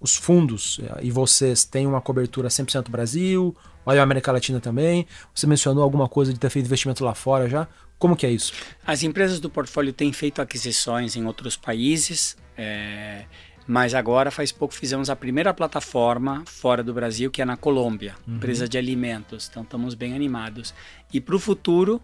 [0.01, 5.05] os fundos é, e vocês têm uma cobertura 100% Brasil, olha a América Latina também.
[5.35, 7.67] Você mencionou alguma coisa de ter feito investimento lá fora já.
[7.99, 8.53] Como que é isso?
[8.87, 12.37] As empresas do portfólio têm feito aquisições em outros países.
[12.57, 13.25] É,
[13.67, 18.15] mas agora, faz pouco, fizemos a primeira plataforma fora do Brasil, que é na Colômbia,
[18.27, 18.37] uhum.
[18.37, 19.47] empresa de alimentos.
[19.51, 20.73] Então, estamos bem animados.
[21.13, 22.01] E para o futuro,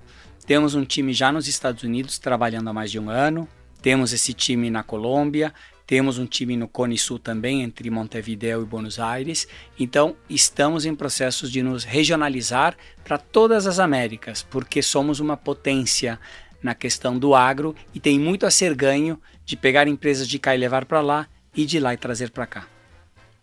[0.47, 3.49] temos um time já nos Estados Unidos, trabalhando há mais de um ano.
[3.81, 5.55] Temos esse time na Colômbia.
[5.87, 9.47] Temos um time no Cone Sul também, entre Montevideo e Buenos Aires.
[9.79, 16.19] Então, estamos em processos de nos regionalizar para todas as Américas, porque somos uma potência
[16.63, 20.55] na questão do agro e tem muito a ser ganho de pegar empresas de cá
[20.55, 22.67] e levar para lá e de lá e trazer para cá.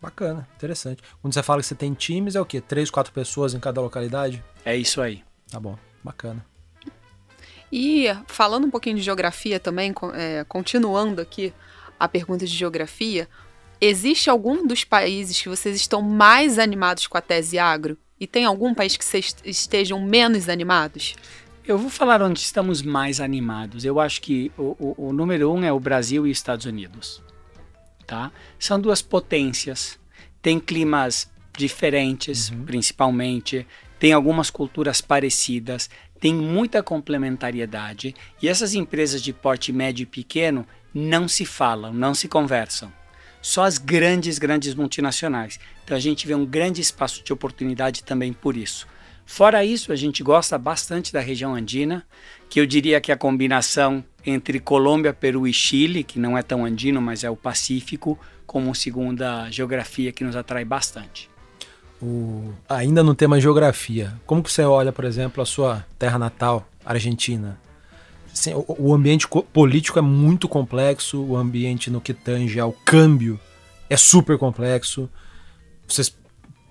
[0.00, 1.00] Bacana, interessante.
[1.20, 2.60] Quando você fala que você tem times, é o quê?
[2.60, 4.42] Três, quatro pessoas em cada localidade?
[4.64, 5.22] É isso aí.
[5.48, 6.44] Tá bom, bacana.
[7.70, 11.54] E falando um pouquinho de geografia também, é, continuando aqui
[12.02, 13.28] a pergunta de geografia,
[13.80, 17.96] existe algum dos países que vocês estão mais animados com a tese agro?
[18.18, 21.14] E tem algum país que vocês estejam menos animados?
[21.66, 23.84] Eu vou falar onde estamos mais animados.
[23.84, 27.22] Eu acho que o, o, o número um é o Brasil e Estados Unidos
[28.12, 28.30] tá?
[28.58, 29.98] São duas potências,
[30.42, 32.64] tem climas diferentes, uhum.
[32.64, 33.66] principalmente,
[33.98, 35.88] tem algumas culturas parecidas,
[36.20, 42.14] tem muita complementariedade e essas empresas de porte médio e pequeno não se falam, não
[42.14, 42.92] se conversam.
[43.40, 45.58] Só as grandes, grandes multinacionais.
[45.84, 48.86] Então a gente vê um grande espaço de oportunidade também por isso.
[49.26, 52.04] Fora isso, a gente gosta bastante da região andina,
[52.48, 56.64] que eu diria que a combinação entre Colômbia, Peru e Chile, que não é tão
[56.64, 61.30] andino, mas é o Pacífico, como segunda geografia que nos atrai bastante.
[62.00, 62.52] O...
[62.68, 67.58] Ainda no tema geografia, como que você olha, por exemplo, a sua terra natal, Argentina?
[68.32, 73.38] Assim, o, o ambiente político é muito complexo, o ambiente no que tange ao câmbio
[73.90, 75.08] é super complexo.
[75.86, 76.14] Vocês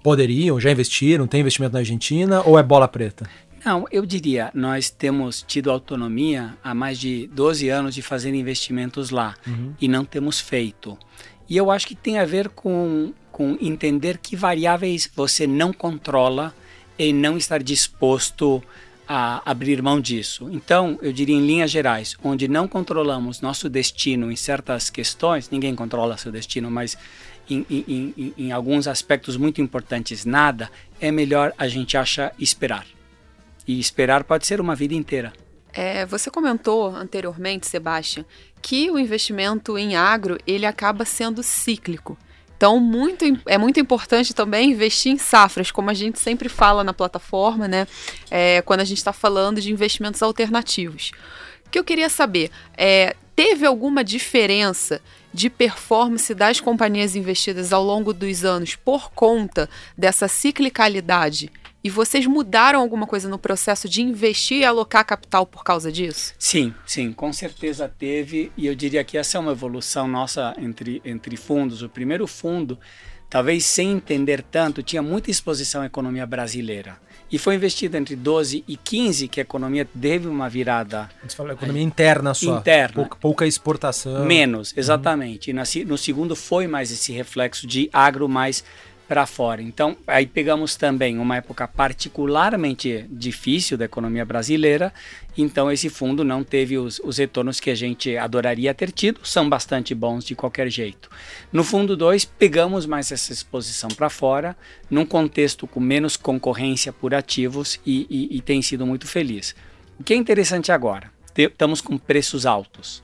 [0.01, 3.29] poderiam, já investiram, tem investimento na Argentina ou é bola preta?
[3.63, 9.11] Não, eu diria, nós temos tido autonomia há mais de 12 anos de fazer investimentos
[9.11, 9.73] lá uhum.
[9.79, 10.97] e não temos feito.
[11.47, 16.55] E eu acho que tem a ver com, com entender que variáveis você não controla
[16.97, 20.49] e não estar disposto a abrir mão disso.
[20.51, 25.75] Então, eu diria em linhas gerais, onde não controlamos nosso destino em certas questões, ninguém
[25.75, 26.97] controla seu destino, mas
[27.49, 32.85] em, em, em, em alguns aspectos muito importantes, nada, é melhor a gente acha esperar.
[33.67, 35.33] E esperar pode ser uma vida inteira.
[35.73, 38.25] É, você comentou anteriormente, Sebastião,
[38.61, 42.17] que o investimento em agro ele acaba sendo cíclico.
[42.61, 46.93] Então, muito, é muito importante também investir em safras, como a gente sempre fala na
[46.93, 47.87] plataforma, né?
[48.29, 51.11] É, quando a gente está falando de investimentos alternativos.
[51.65, 55.01] O que eu queria saber é: teve alguma diferença
[55.33, 61.51] de performance das companhias investidas ao longo dos anos por conta dessa ciclicalidade
[61.83, 66.33] e vocês mudaram alguma coisa no processo de investir e alocar capital por causa disso?
[66.37, 68.51] Sim, sim, com certeza teve.
[68.55, 71.81] E eu diria que essa é uma evolução nossa entre, entre fundos.
[71.81, 72.77] O primeiro fundo,
[73.29, 76.97] talvez sem entender tanto, tinha muita exposição à economia brasileira.
[77.31, 81.09] E foi investido entre 12 e 15 que a economia teve uma virada.
[81.25, 82.57] Você falou economia interna só.
[82.57, 82.93] Interna.
[82.93, 84.25] Pouca, pouca exportação.
[84.25, 85.49] Menos, exatamente.
[85.49, 85.63] Uhum.
[85.75, 88.65] E no segundo foi mais esse reflexo de agro mais
[89.11, 89.61] para fora.
[89.61, 94.93] Então, aí pegamos também uma época particularmente difícil da economia brasileira,
[95.37, 99.49] então esse fundo não teve os, os retornos que a gente adoraria ter tido, são
[99.49, 101.09] bastante bons de qualquer jeito.
[101.51, 104.55] No fundo 2, pegamos mais essa exposição para fora,
[104.89, 109.53] num contexto com menos concorrência por ativos e, e, e tem sido muito feliz.
[109.99, 111.11] O que é interessante agora?
[111.35, 113.03] Estamos com preços altos.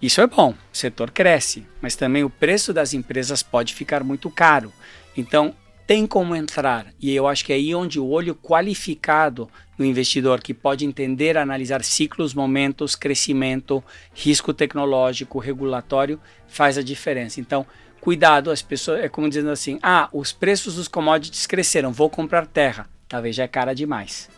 [0.00, 4.30] Isso é bom, o setor cresce, mas também o preço das empresas pode ficar muito
[4.30, 4.72] caro.
[5.16, 5.54] Então,
[5.86, 10.40] tem como entrar, e eu acho que é aí onde o olho qualificado do investidor,
[10.40, 13.82] que pode entender, analisar ciclos, momentos, crescimento,
[14.14, 17.40] risco tecnológico, regulatório, faz a diferença.
[17.40, 17.66] Então,
[18.00, 22.46] cuidado, as pessoas, é como dizendo assim: ah, os preços dos commodities cresceram, vou comprar
[22.46, 22.88] terra.
[23.08, 24.30] Talvez já é cara demais.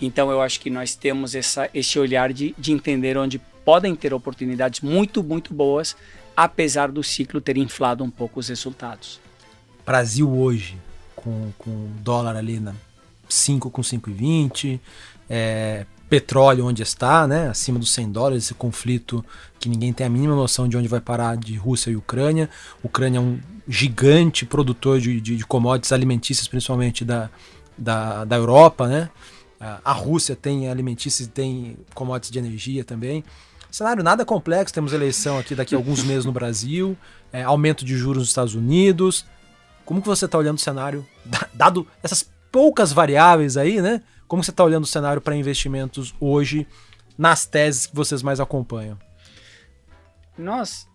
[0.00, 4.14] Então, eu acho que nós temos essa, esse olhar de, de entender onde podem ter
[4.14, 5.94] oportunidades muito, muito boas,
[6.34, 9.23] apesar do ciclo ter inflado um pouco os resultados.
[9.84, 10.78] Brasil hoje,
[11.14, 12.74] com, com dólar ali na
[13.28, 14.78] 5 com 5,20,
[15.28, 19.24] é, petróleo onde está, né, acima dos 100 dólares, esse conflito
[19.58, 22.48] que ninguém tem a mínima noção de onde vai parar de Rússia e Ucrânia.
[22.82, 27.30] Ucrânia é um gigante produtor de, de, de commodities alimentícias, principalmente da,
[27.76, 29.10] da, da Europa, né?
[29.82, 33.24] A Rússia tem alimentícios e tem commodities de energia também.
[33.70, 36.96] Cenário nada complexo, temos eleição aqui daqui a alguns meses no Brasil,
[37.32, 39.24] é, aumento de juros nos Estados Unidos,
[39.84, 41.06] como que você está olhando o cenário,
[41.52, 44.02] dado essas poucas variáveis aí, né?
[44.26, 46.66] Como você está olhando o cenário para investimentos hoje
[47.16, 48.98] nas teses que vocês mais acompanham?
[50.36, 50.88] Nós,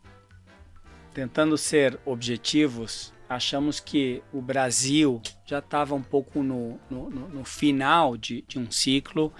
[1.13, 8.17] tentando ser objetivos, achamos que o Brasil já estava um pouco no, no, no final
[8.17, 9.31] de, de, um ciclo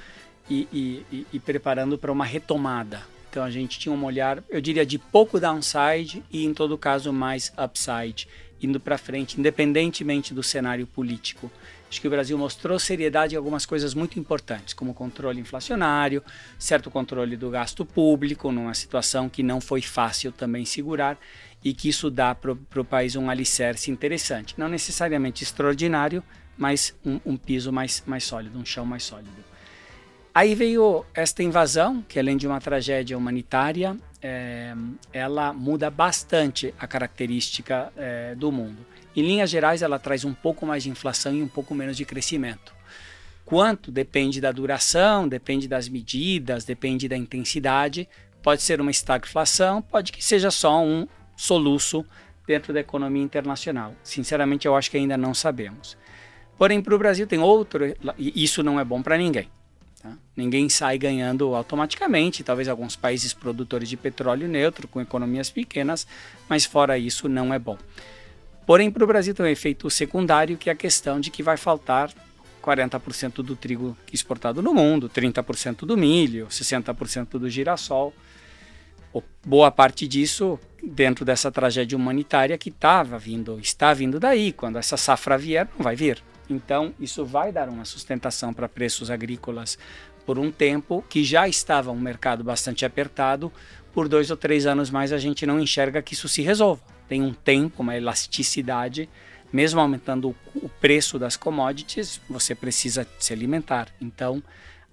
[0.49, 0.67] e,
[1.11, 3.01] e, e preparando para uma retomada.
[3.29, 7.11] Então a gente tinha um olhar, eu diria, de pouco downside e, em todo caso,
[7.11, 8.27] mais upside
[8.61, 11.51] indo para frente, independentemente do cenário político.
[11.89, 16.23] Acho que o Brasil mostrou seriedade em algumas coisas muito importantes, como controle inflacionário,
[16.57, 21.19] certo controle do gasto público, numa situação que não foi fácil também segurar
[21.63, 24.53] e que isso dá para o país um alicerce interessante.
[24.57, 26.23] Não necessariamente extraordinário,
[26.57, 29.48] mas um, um piso mais, mais sólido, um chão mais sólido.
[30.39, 34.73] Aí veio esta invasão, que além de uma tragédia humanitária, é,
[35.11, 38.77] ela muda bastante a característica é, do mundo.
[39.13, 42.05] Em linhas gerais, ela traz um pouco mais de inflação e um pouco menos de
[42.05, 42.73] crescimento.
[43.43, 48.07] Quanto depende da duração, depende das medidas, depende da intensidade.
[48.41, 52.05] Pode ser uma estagflação, pode que seja só um soluço
[52.47, 53.93] dentro da economia internacional.
[54.01, 55.97] Sinceramente, eu acho que ainda não sabemos.
[56.57, 59.49] Porém, para o Brasil tem outro, e isso não é bom para ninguém.
[60.01, 60.17] Tá?
[60.35, 66.07] Ninguém sai ganhando automaticamente, talvez alguns países produtores de petróleo neutro, com economias pequenas,
[66.47, 67.77] mas fora isso não é bom.
[68.65, 71.57] Porém, para o Brasil tem um efeito secundário, que é a questão de que vai
[71.57, 72.13] faltar
[72.63, 78.13] 40% do trigo exportado no mundo, 30% do milho, 60% do girassol.
[79.43, 84.53] Boa parte disso dentro dessa tragédia humanitária que estava vindo, está vindo daí.
[84.53, 86.23] Quando essa safra vier, não vai vir.
[86.49, 89.77] Então, isso vai dar uma sustentação para preços agrícolas
[90.25, 93.51] por um tempo que já estava um mercado bastante apertado.
[93.93, 96.81] Por dois ou três anos mais, a gente não enxerga que isso se resolva.
[97.07, 99.09] Tem um tempo, uma elasticidade.
[99.51, 103.87] Mesmo aumentando o preço das commodities, você precisa se alimentar.
[103.99, 104.43] Então,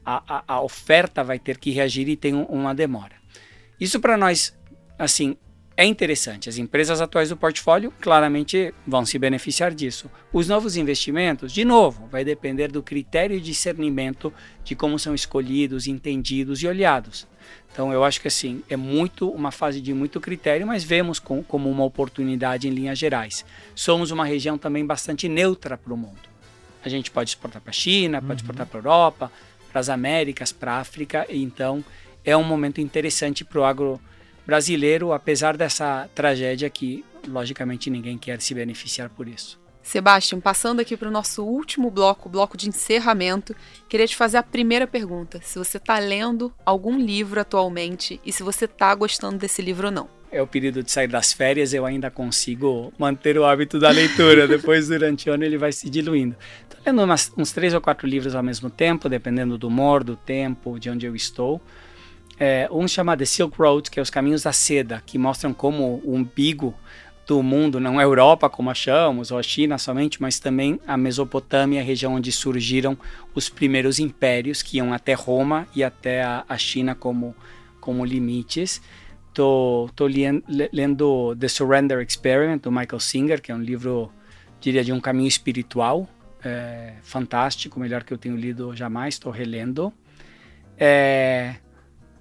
[0.04, 3.16] a, a, a oferta vai ter que reagir e tem um, uma demora.
[3.78, 4.56] Isso para nós,
[4.98, 5.36] assim,
[5.76, 6.48] é interessante.
[6.48, 10.10] As empresas atuais do portfólio claramente vão se beneficiar disso.
[10.32, 14.32] Os novos investimentos, de novo, vai depender do critério de discernimento
[14.64, 17.28] de como são escolhidos, entendidos e olhados.
[17.70, 21.42] Então eu acho que assim é muito uma fase de muito critério, mas vemos com,
[21.42, 23.44] como uma oportunidade em linhas gerais.
[23.74, 26.36] Somos uma região também bastante neutra para o mundo.
[26.82, 28.36] A gente pode exportar para a China, pode uhum.
[28.36, 29.32] exportar para a Europa,
[29.70, 31.26] para as Américas, para a África.
[31.28, 31.84] Então
[32.24, 34.00] é um momento interessante para o agro
[34.46, 39.58] brasileiro, apesar dessa tragédia que, logicamente, ninguém quer se beneficiar por isso.
[39.82, 43.54] Sebastião, passando aqui para o nosso último bloco, bloco de encerramento,
[43.88, 45.40] queria te fazer a primeira pergunta.
[45.44, 49.92] Se você está lendo algum livro atualmente e se você está gostando desse livro ou
[49.92, 50.08] não.
[50.32, 54.46] É o período de sair das férias, eu ainda consigo manter o hábito da leitura.
[54.48, 56.34] Depois, durante o ano, ele vai se diluindo.
[56.62, 60.16] Estou lendo umas, uns três ou quatro livros ao mesmo tempo, dependendo do humor, do
[60.16, 61.60] tempo, de onde eu estou.
[62.38, 66.14] É, um chamado Silk Road, que é os caminhos da seda, que mostram como o
[66.14, 66.74] umbigo
[67.26, 71.80] do mundo, não a Europa como achamos, ou a China somente, mas também a Mesopotâmia,
[71.80, 72.96] a região onde surgiram
[73.34, 77.34] os primeiros impérios, que iam até Roma e até a, a China como,
[77.80, 78.80] como limites.
[79.28, 79.90] Estou
[80.72, 84.10] lendo The Surrender Experiment, do Michael Singer, que é um livro,
[84.60, 86.08] diria, de um caminho espiritual,
[86.44, 89.92] é, fantástico, melhor que eu tenho lido jamais, estou relendo.
[90.78, 91.56] É,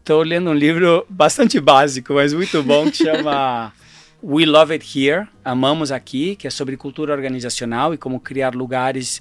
[0.05, 3.73] Estou lendo um livro bastante básico, mas muito bom, que chama
[4.21, 9.19] We Love It Here, Amamos Aqui, que é sobre cultura organizacional e como criar lugares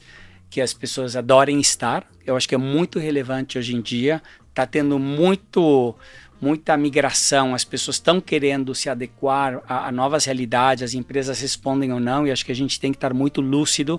[0.51, 2.07] que as pessoas adorem estar.
[2.26, 4.22] Eu acho que é muito relevante hoje em dia.
[4.51, 5.95] Está tendo muito
[6.39, 11.95] muita migração, as pessoas estão querendo se adequar a, a, novas realidades, as empresas respondem
[11.95, 13.99] ou não, e acho que a gente tem que estar muito lúcido,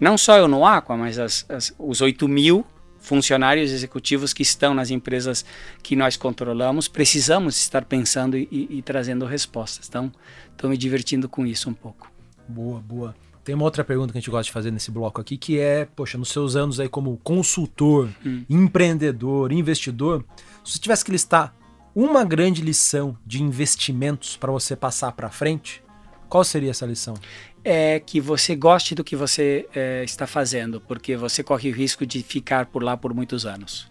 [0.00, 2.64] não só eu no Aqua, mas as, as, os 8 mil
[3.02, 5.44] funcionários executivos que estão nas empresas
[5.82, 9.88] que nós controlamos, precisamos estar pensando e, e, e trazendo respostas.
[9.88, 10.10] Então,
[10.52, 12.10] estou me divertindo com isso um pouco.
[12.48, 13.14] Boa, boa.
[13.44, 15.84] Tem uma outra pergunta que a gente gosta de fazer nesse bloco aqui, que é,
[15.84, 18.44] poxa, nos seus anos aí como consultor, hum.
[18.48, 20.24] empreendedor, investidor,
[20.64, 21.52] se você tivesse que listar
[21.94, 25.82] uma grande lição de investimentos para você passar para frente,
[26.28, 27.14] qual seria essa lição?
[27.64, 32.04] É que você goste do que você é, está fazendo, porque você corre o risco
[32.04, 33.90] de ficar por lá por muitos anos.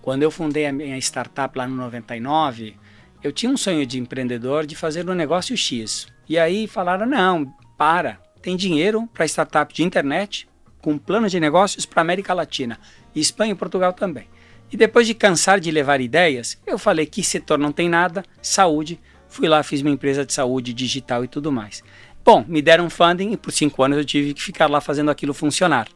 [0.00, 2.76] Quando eu fundei a minha startup lá no 99,
[3.22, 6.08] eu tinha um sonho de empreendedor de fazer um negócio X.
[6.28, 7.46] E aí falaram: não,
[7.78, 10.48] para, tem dinheiro para startup de internet,
[10.80, 12.78] com plano de negócios para América Latina,
[13.14, 14.26] Espanha e Portugal também.
[14.72, 18.98] E depois de cansar de levar ideias, eu falei que setor não tem nada, saúde.
[19.28, 21.82] Fui lá, fiz minha empresa de saúde digital e tudo mais.
[22.24, 25.34] Bom, me deram funding e por cinco anos eu tive que ficar lá fazendo aquilo
[25.34, 25.88] funcionar.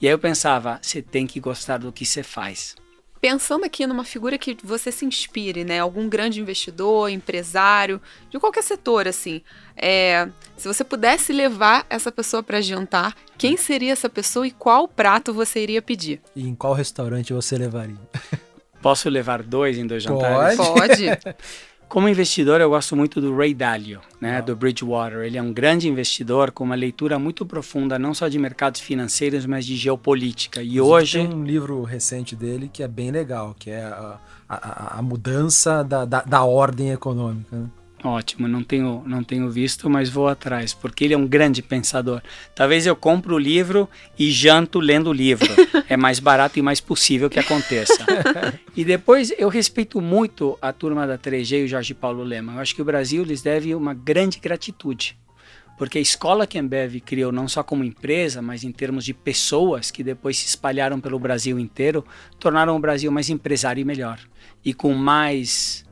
[0.00, 2.74] E aí eu pensava, você tem que gostar do que você faz.
[3.20, 5.80] Pensando aqui numa figura que você se inspire, né?
[5.80, 8.00] Algum grande investidor, empresário,
[8.30, 9.42] de qualquer setor, assim.
[9.76, 14.86] É, se você pudesse levar essa pessoa para jantar, quem seria essa pessoa e qual
[14.86, 16.20] prato você iria pedir?
[16.36, 17.98] E em qual restaurante você levaria?
[18.80, 20.56] Posso levar dois em dois jantares?
[20.56, 20.80] Pode.
[20.80, 21.36] Pode.
[21.88, 25.20] Como investidor, eu gosto muito do Ray Dalio, né, do Bridgewater.
[25.20, 29.46] Ele é um grande investidor com uma leitura muito profunda, não só de mercados financeiros,
[29.46, 30.62] mas de geopolítica.
[30.62, 34.98] E hoje tem um livro recente dele que é bem legal, que é a, a,
[34.98, 37.56] a mudança da, da, da, ordem econômica.
[37.56, 37.66] Né?
[38.04, 42.22] Ótimo, não tenho, não tenho visto, mas vou atrás, porque ele é um grande pensador.
[42.54, 45.48] Talvez eu compre o livro e janto lendo o livro.
[45.90, 48.04] É mais barato e mais possível que aconteça.
[48.76, 52.52] e depois eu respeito muito a turma da 3G e o Jorge Paulo Lema.
[52.52, 55.16] Eu acho que o Brasil lhes deve uma grande gratitude.
[55.78, 59.14] Porque a escola que a Ambev criou não só como empresa, mas em termos de
[59.14, 62.04] pessoas que depois se espalharam pelo Brasil inteiro,
[62.38, 64.18] tornaram o Brasil mais empresário e melhor.
[64.62, 65.87] E com mais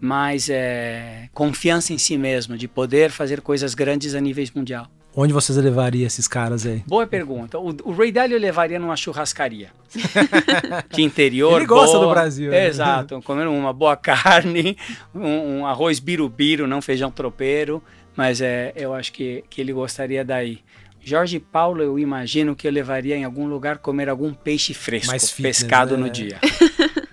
[0.00, 4.88] mais é, confiança em si mesmo, de poder fazer coisas grandes a nível mundial.
[5.16, 6.82] Onde vocês levaria esses caras aí?
[6.86, 7.56] Boa pergunta.
[7.56, 9.70] O, o Ray Dalio levaria numa churrascaria.
[10.90, 11.56] de interior.
[11.56, 12.50] Ele gosta boa, do Brasil.
[12.50, 12.66] Né?
[12.66, 13.22] Exato.
[13.22, 14.76] Comendo uma boa carne,
[15.14, 17.80] um, um arroz birubiru, não feijão tropeiro.
[18.16, 20.58] Mas é, eu acho que, que ele gostaria daí.
[21.00, 25.32] Jorge Paulo, eu imagino que eu levaria em algum lugar comer algum peixe fresco, fitness,
[25.32, 26.04] pescado né?
[26.04, 26.38] no dia.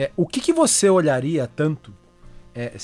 [0.00, 1.92] É, o que, que você olharia tanto
[2.54, 2.76] é,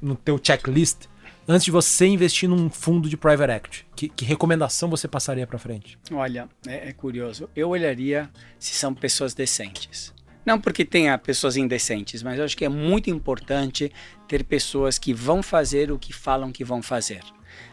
[0.00, 1.06] no teu checklist
[1.46, 3.86] antes de você investir num fundo de private equity?
[3.96, 5.98] Que, que recomendação você passaria para frente?
[6.12, 7.48] Olha, é, é, curioso.
[7.56, 10.12] Eu olharia se são pessoas decentes.
[10.44, 13.92] Não porque tenha pessoas indecentes, mas eu acho que é muito importante
[14.26, 17.20] ter pessoas que vão fazer o que falam que vão fazer.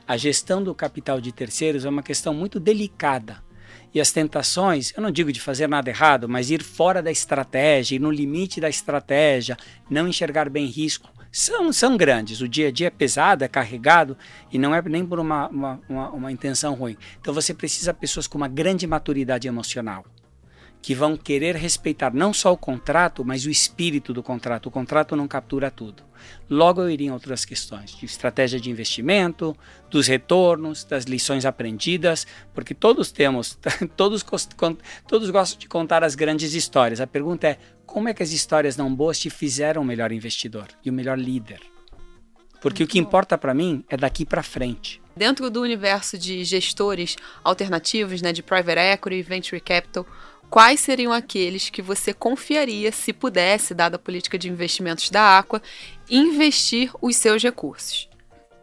[0.08, 3.44] A gestão do capital de terceiros é uma questão muito delicada.
[3.94, 7.96] E as tentações, eu não digo de fazer nada errado, mas ir fora da estratégia,
[7.96, 9.56] ir no limite da estratégia,
[9.90, 12.40] não enxergar bem risco, são, são grandes.
[12.40, 14.18] O dia a dia é pesado, é carregado
[14.50, 16.96] e não é nem por uma, uma, uma, uma intenção ruim.
[17.20, 20.06] Então você precisa de pessoas com uma grande maturidade emocional
[20.82, 24.68] que vão querer respeitar não só o contrato, mas o espírito do contrato.
[24.68, 26.04] O contrato não captura tudo.
[26.48, 29.58] Logo eu iria em outras questões, de estratégia de investimento,
[29.90, 33.58] dos retornos, das lições aprendidas, porque todos temos,
[33.98, 34.24] todos,
[35.08, 37.02] todos gostam de contar as grandes histórias.
[37.02, 40.68] A pergunta é, como é que as histórias não boas te fizeram o melhor investidor
[40.84, 41.62] e o melhor líder?
[42.62, 43.08] Porque Muito o que bom.
[43.08, 45.02] importa para mim é daqui para frente.
[45.16, 50.06] Dentro do universo de gestores alternativos, né, de private equity, venture capital,
[50.50, 55.62] quais seriam aqueles que você confiaria, se pudesse, dada a política de investimentos da Aqua,
[56.10, 58.10] investir os seus recursos?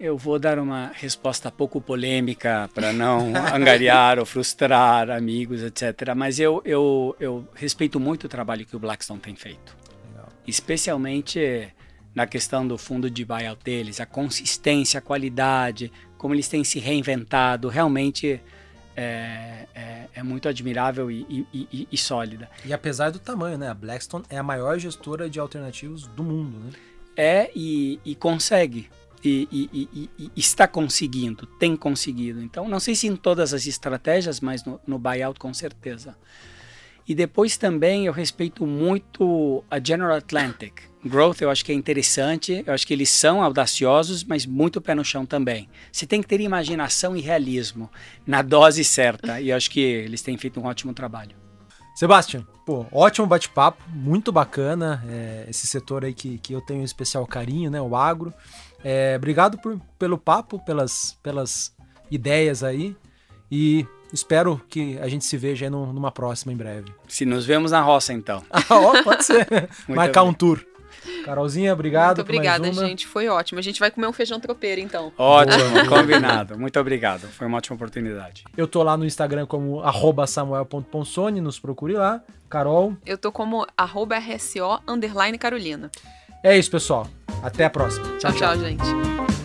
[0.03, 6.13] Eu vou dar uma resposta pouco polêmica para não angariar ou frustrar amigos, etc.
[6.17, 9.77] Mas eu, eu, eu respeito muito o trabalho que o Blackstone tem feito.
[10.09, 10.29] Legal.
[10.45, 11.73] Especialmente
[12.13, 16.81] na questão do fundo de buyout deles, a consistência, a qualidade, como eles têm se
[16.81, 17.69] reinventado.
[17.69, 18.41] Realmente
[18.97, 22.51] é, é, é, muito admirável e, e, e, e, sólida.
[22.65, 23.69] E apesar do tamanho, né?
[23.69, 26.73] A Blackstone é a maior gestora de alternativos do mundo, né?
[27.17, 28.91] É e, consegue.
[29.25, 32.43] E, está conseguindo, tem conseguido.
[32.43, 36.17] Então, não sei se em todas as estratégias, mas no, no buyout com certeza.
[37.07, 40.83] E depois também eu respeito muito a General Atlantic.
[41.05, 44.95] Growth eu acho que é interessante, eu acho que eles são audaciosos, mas muito pé
[44.95, 45.69] no chão também.
[45.91, 47.91] Você tem que ter imaginação e realismo
[48.25, 51.35] na dose certa, e eu acho que eles têm feito um ótimo trabalho.
[51.95, 56.85] Sebastião, pô, ótimo bate-papo, muito bacana é, esse setor aí que, que eu tenho um
[56.85, 58.33] especial carinho, né, o agro.
[58.85, 61.75] É, obrigado por, pelo papo, pelas, pelas
[62.11, 62.97] ideias aí,
[63.51, 66.93] e espero que a gente se veja numa próxima em breve.
[67.09, 68.43] Se nos vemos na roça, então.
[68.51, 69.47] ah, ó, pode ser.
[69.89, 70.31] Marcar bem.
[70.31, 70.65] um tour.
[71.25, 72.19] Carolzinha, obrigado.
[72.19, 73.07] Muito obrigada, gente.
[73.07, 73.59] Foi ótimo.
[73.59, 75.13] A gente vai comer um feijão tropeiro, então.
[75.19, 76.59] Ótimo, combinado.
[76.59, 77.27] Muito obrigado.
[77.29, 78.45] Foi uma ótima oportunidade.
[78.57, 79.83] Eu tô lá no Instagram como
[80.27, 82.23] samuel.ponsone, nos procure lá.
[82.49, 82.97] Carol.
[83.05, 83.67] Eu tô como
[84.15, 84.81] RSO
[85.39, 85.91] Carolina.
[86.43, 87.09] É isso, pessoal.
[87.43, 88.07] Até a próxima.
[88.19, 89.42] tchau, tchau, tchau gente.